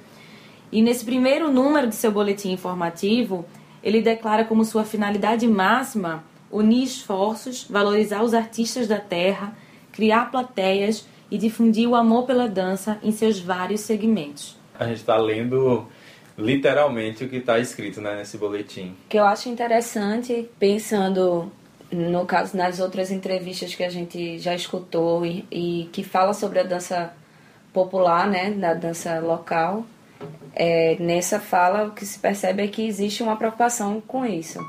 E 0.71 0.81
nesse 0.83 1.03
primeiro 1.03 1.51
número 1.51 1.87
de 1.87 1.95
seu 1.95 2.11
boletim 2.11 2.51
informativo, 2.51 3.45
ele 3.83 3.99
declara 4.01 4.45
como 4.45 4.63
sua 4.63 4.83
finalidade 4.83 5.47
máxima 5.47 6.23
unir 6.51 6.83
esforços, 6.83 7.65
valorizar 7.67 8.21
os 8.21 8.33
artistas 8.35 8.87
da 8.87 8.99
terra, 8.99 9.53
criar 9.91 10.29
plateias 10.29 11.05
e 11.31 11.37
difundir 11.37 11.87
o 11.87 11.95
amor 11.95 12.25
pela 12.25 12.47
dança 12.47 12.97
em 13.03 13.11
seus 13.11 13.39
vários 13.39 13.81
segmentos. 13.81 14.57
A 14.77 14.85
gente 14.85 14.97
está 14.97 15.17
lendo 15.17 15.85
literalmente 16.37 17.23
o 17.23 17.29
que 17.29 17.37
está 17.37 17.59
escrito 17.59 17.99
né, 17.99 18.15
nesse 18.15 18.37
boletim. 18.37 18.95
que 19.09 19.19
eu 19.19 19.25
acho 19.25 19.49
interessante, 19.49 20.49
pensando 20.57 21.51
no 21.91 22.25
caso 22.25 22.55
nas 22.55 22.79
outras 22.79 23.11
entrevistas 23.11 23.73
que 23.75 23.83
a 23.83 23.89
gente 23.89 24.37
já 24.39 24.53
escutou 24.53 25.25
e, 25.25 25.45
e 25.51 25.89
que 25.91 26.03
fala 26.03 26.33
sobre 26.33 26.59
a 26.59 26.63
dança 26.63 27.13
popular, 27.73 28.27
né, 28.27 28.51
da 28.51 28.73
dança 28.73 29.19
local, 29.19 29.85
é, 30.55 30.97
nessa 30.99 31.39
fala 31.39 31.87
o 31.87 31.91
que 31.91 32.05
se 32.05 32.19
percebe 32.19 32.63
é 32.63 32.67
que 32.67 32.85
existe 32.85 33.23
uma 33.23 33.35
preocupação 33.35 34.01
com 34.01 34.25
isso. 34.25 34.59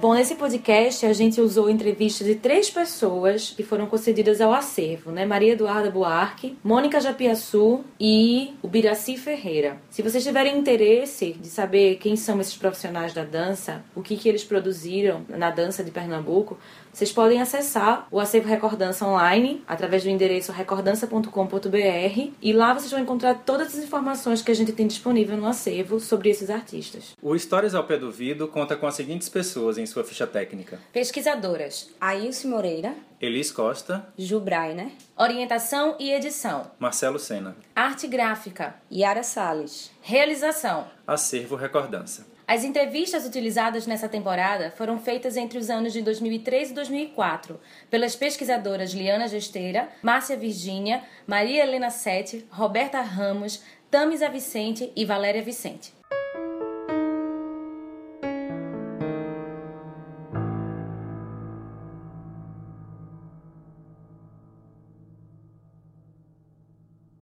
Bom, 0.00 0.14
nesse 0.14 0.34
podcast 0.34 1.04
a 1.04 1.12
gente 1.12 1.42
usou 1.42 1.68
entrevistas 1.68 2.26
de 2.26 2.34
três 2.34 2.70
pessoas 2.70 3.50
que 3.50 3.62
foram 3.62 3.86
concedidas 3.86 4.40
ao 4.40 4.50
acervo, 4.50 5.12
né? 5.12 5.26
Maria 5.26 5.52
Eduarda 5.52 5.90
Buarque, 5.90 6.56
Mônica 6.64 6.98
Japiaçu 6.98 7.84
e 8.00 8.54
o 8.62 8.68
Biraci 8.68 9.18
Ferreira. 9.18 9.76
Se 9.90 10.00
vocês 10.00 10.24
tiverem 10.24 10.56
interesse 10.56 11.34
de 11.34 11.48
saber 11.48 11.96
quem 11.96 12.16
são 12.16 12.40
esses 12.40 12.56
profissionais 12.56 13.12
da 13.12 13.24
dança, 13.24 13.84
o 13.94 14.00
que, 14.00 14.16
que 14.16 14.26
eles 14.26 14.42
produziram 14.42 15.20
na 15.28 15.50
dança 15.50 15.84
de 15.84 15.90
Pernambuco, 15.90 16.58
vocês 16.92 17.12
podem 17.12 17.40
acessar 17.40 18.06
o 18.10 18.18
Acervo 18.18 18.48
Recordança 18.48 19.06
online 19.06 19.62
através 19.66 20.02
do 20.02 20.10
endereço 20.10 20.52
recordança.com.br 20.52 22.30
e 22.42 22.52
lá 22.52 22.74
vocês 22.74 22.90
vão 22.90 23.00
encontrar 23.00 23.34
todas 23.44 23.68
as 23.68 23.84
informações 23.84 24.42
que 24.42 24.50
a 24.50 24.54
gente 24.54 24.72
tem 24.72 24.86
disponível 24.86 25.36
no 25.36 25.46
acervo 25.46 26.00
sobre 26.00 26.30
esses 26.30 26.50
artistas. 26.50 27.16
O 27.22 27.34
Histórias 27.34 27.74
ao 27.74 27.84
Pé 27.84 27.96
do 27.96 28.06
Ouvido 28.06 28.48
conta 28.48 28.76
com 28.76 28.86
as 28.86 28.94
seguintes 28.94 29.28
pessoas 29.28 29.78
em 29.78 29.86
sua 29.86 30.04
ficha 30.04 30.26
técnica: 30.26 30.78
Pesquisadoras, 30.92 31.90
Ailce 32.00 32.46
Moreira, 32.46 32.94
Elis 33.20 33.52
Costa, 33.52 34.06
Ju 34.18 34.40
Brainer, 34.40 34.88
orientação 35.16 35.96
e 35.98 36.10
edição, 36.10 36.70
Marcelo 36.78 37.18
Sena, 37.18 37.56
arte 37.74 38.06
gráfica, 38.06 38.74
Yara 38.90 39.22
Salles, 39.22 39.90
realização. 40.02 40.86
Acervo 41.06 41.56
Recordança. 41.56 42.29
As 42.50 42.64
entrevistas 42.64 43.24
utilizadas 43.24 43.86
nessa 43.86 44.08
temporada 44.08 44.72
foram 44.72 44.98
feitas 44.98 45.36
entre 45.36 45.56
os 45.56 45.70
anos 45.70 45.92
de 45.92 46.02
2003 46.02 46.72
e 46.72 46.74
2004 46.74 47.60
pelas 47.88 48.16
pesquisadoras 48.16 48.90
Liana 48.92 49.28
Gesteira, 49.28 49.88
Márcia 50.02 50.36
Virgínia, 50.36 51.00
Maria 51.28 51.62
Helena 51.62 51.90
Sete, 51.90 52.44
Roberta 52.50 53.02
Ramos, 53.02 53.62
Tamisa 53.88 54.28
Vicente 54.28 54.92
e 54.96 55.04
Valéria 55.04 55.44
Vicente. 55.44 55.92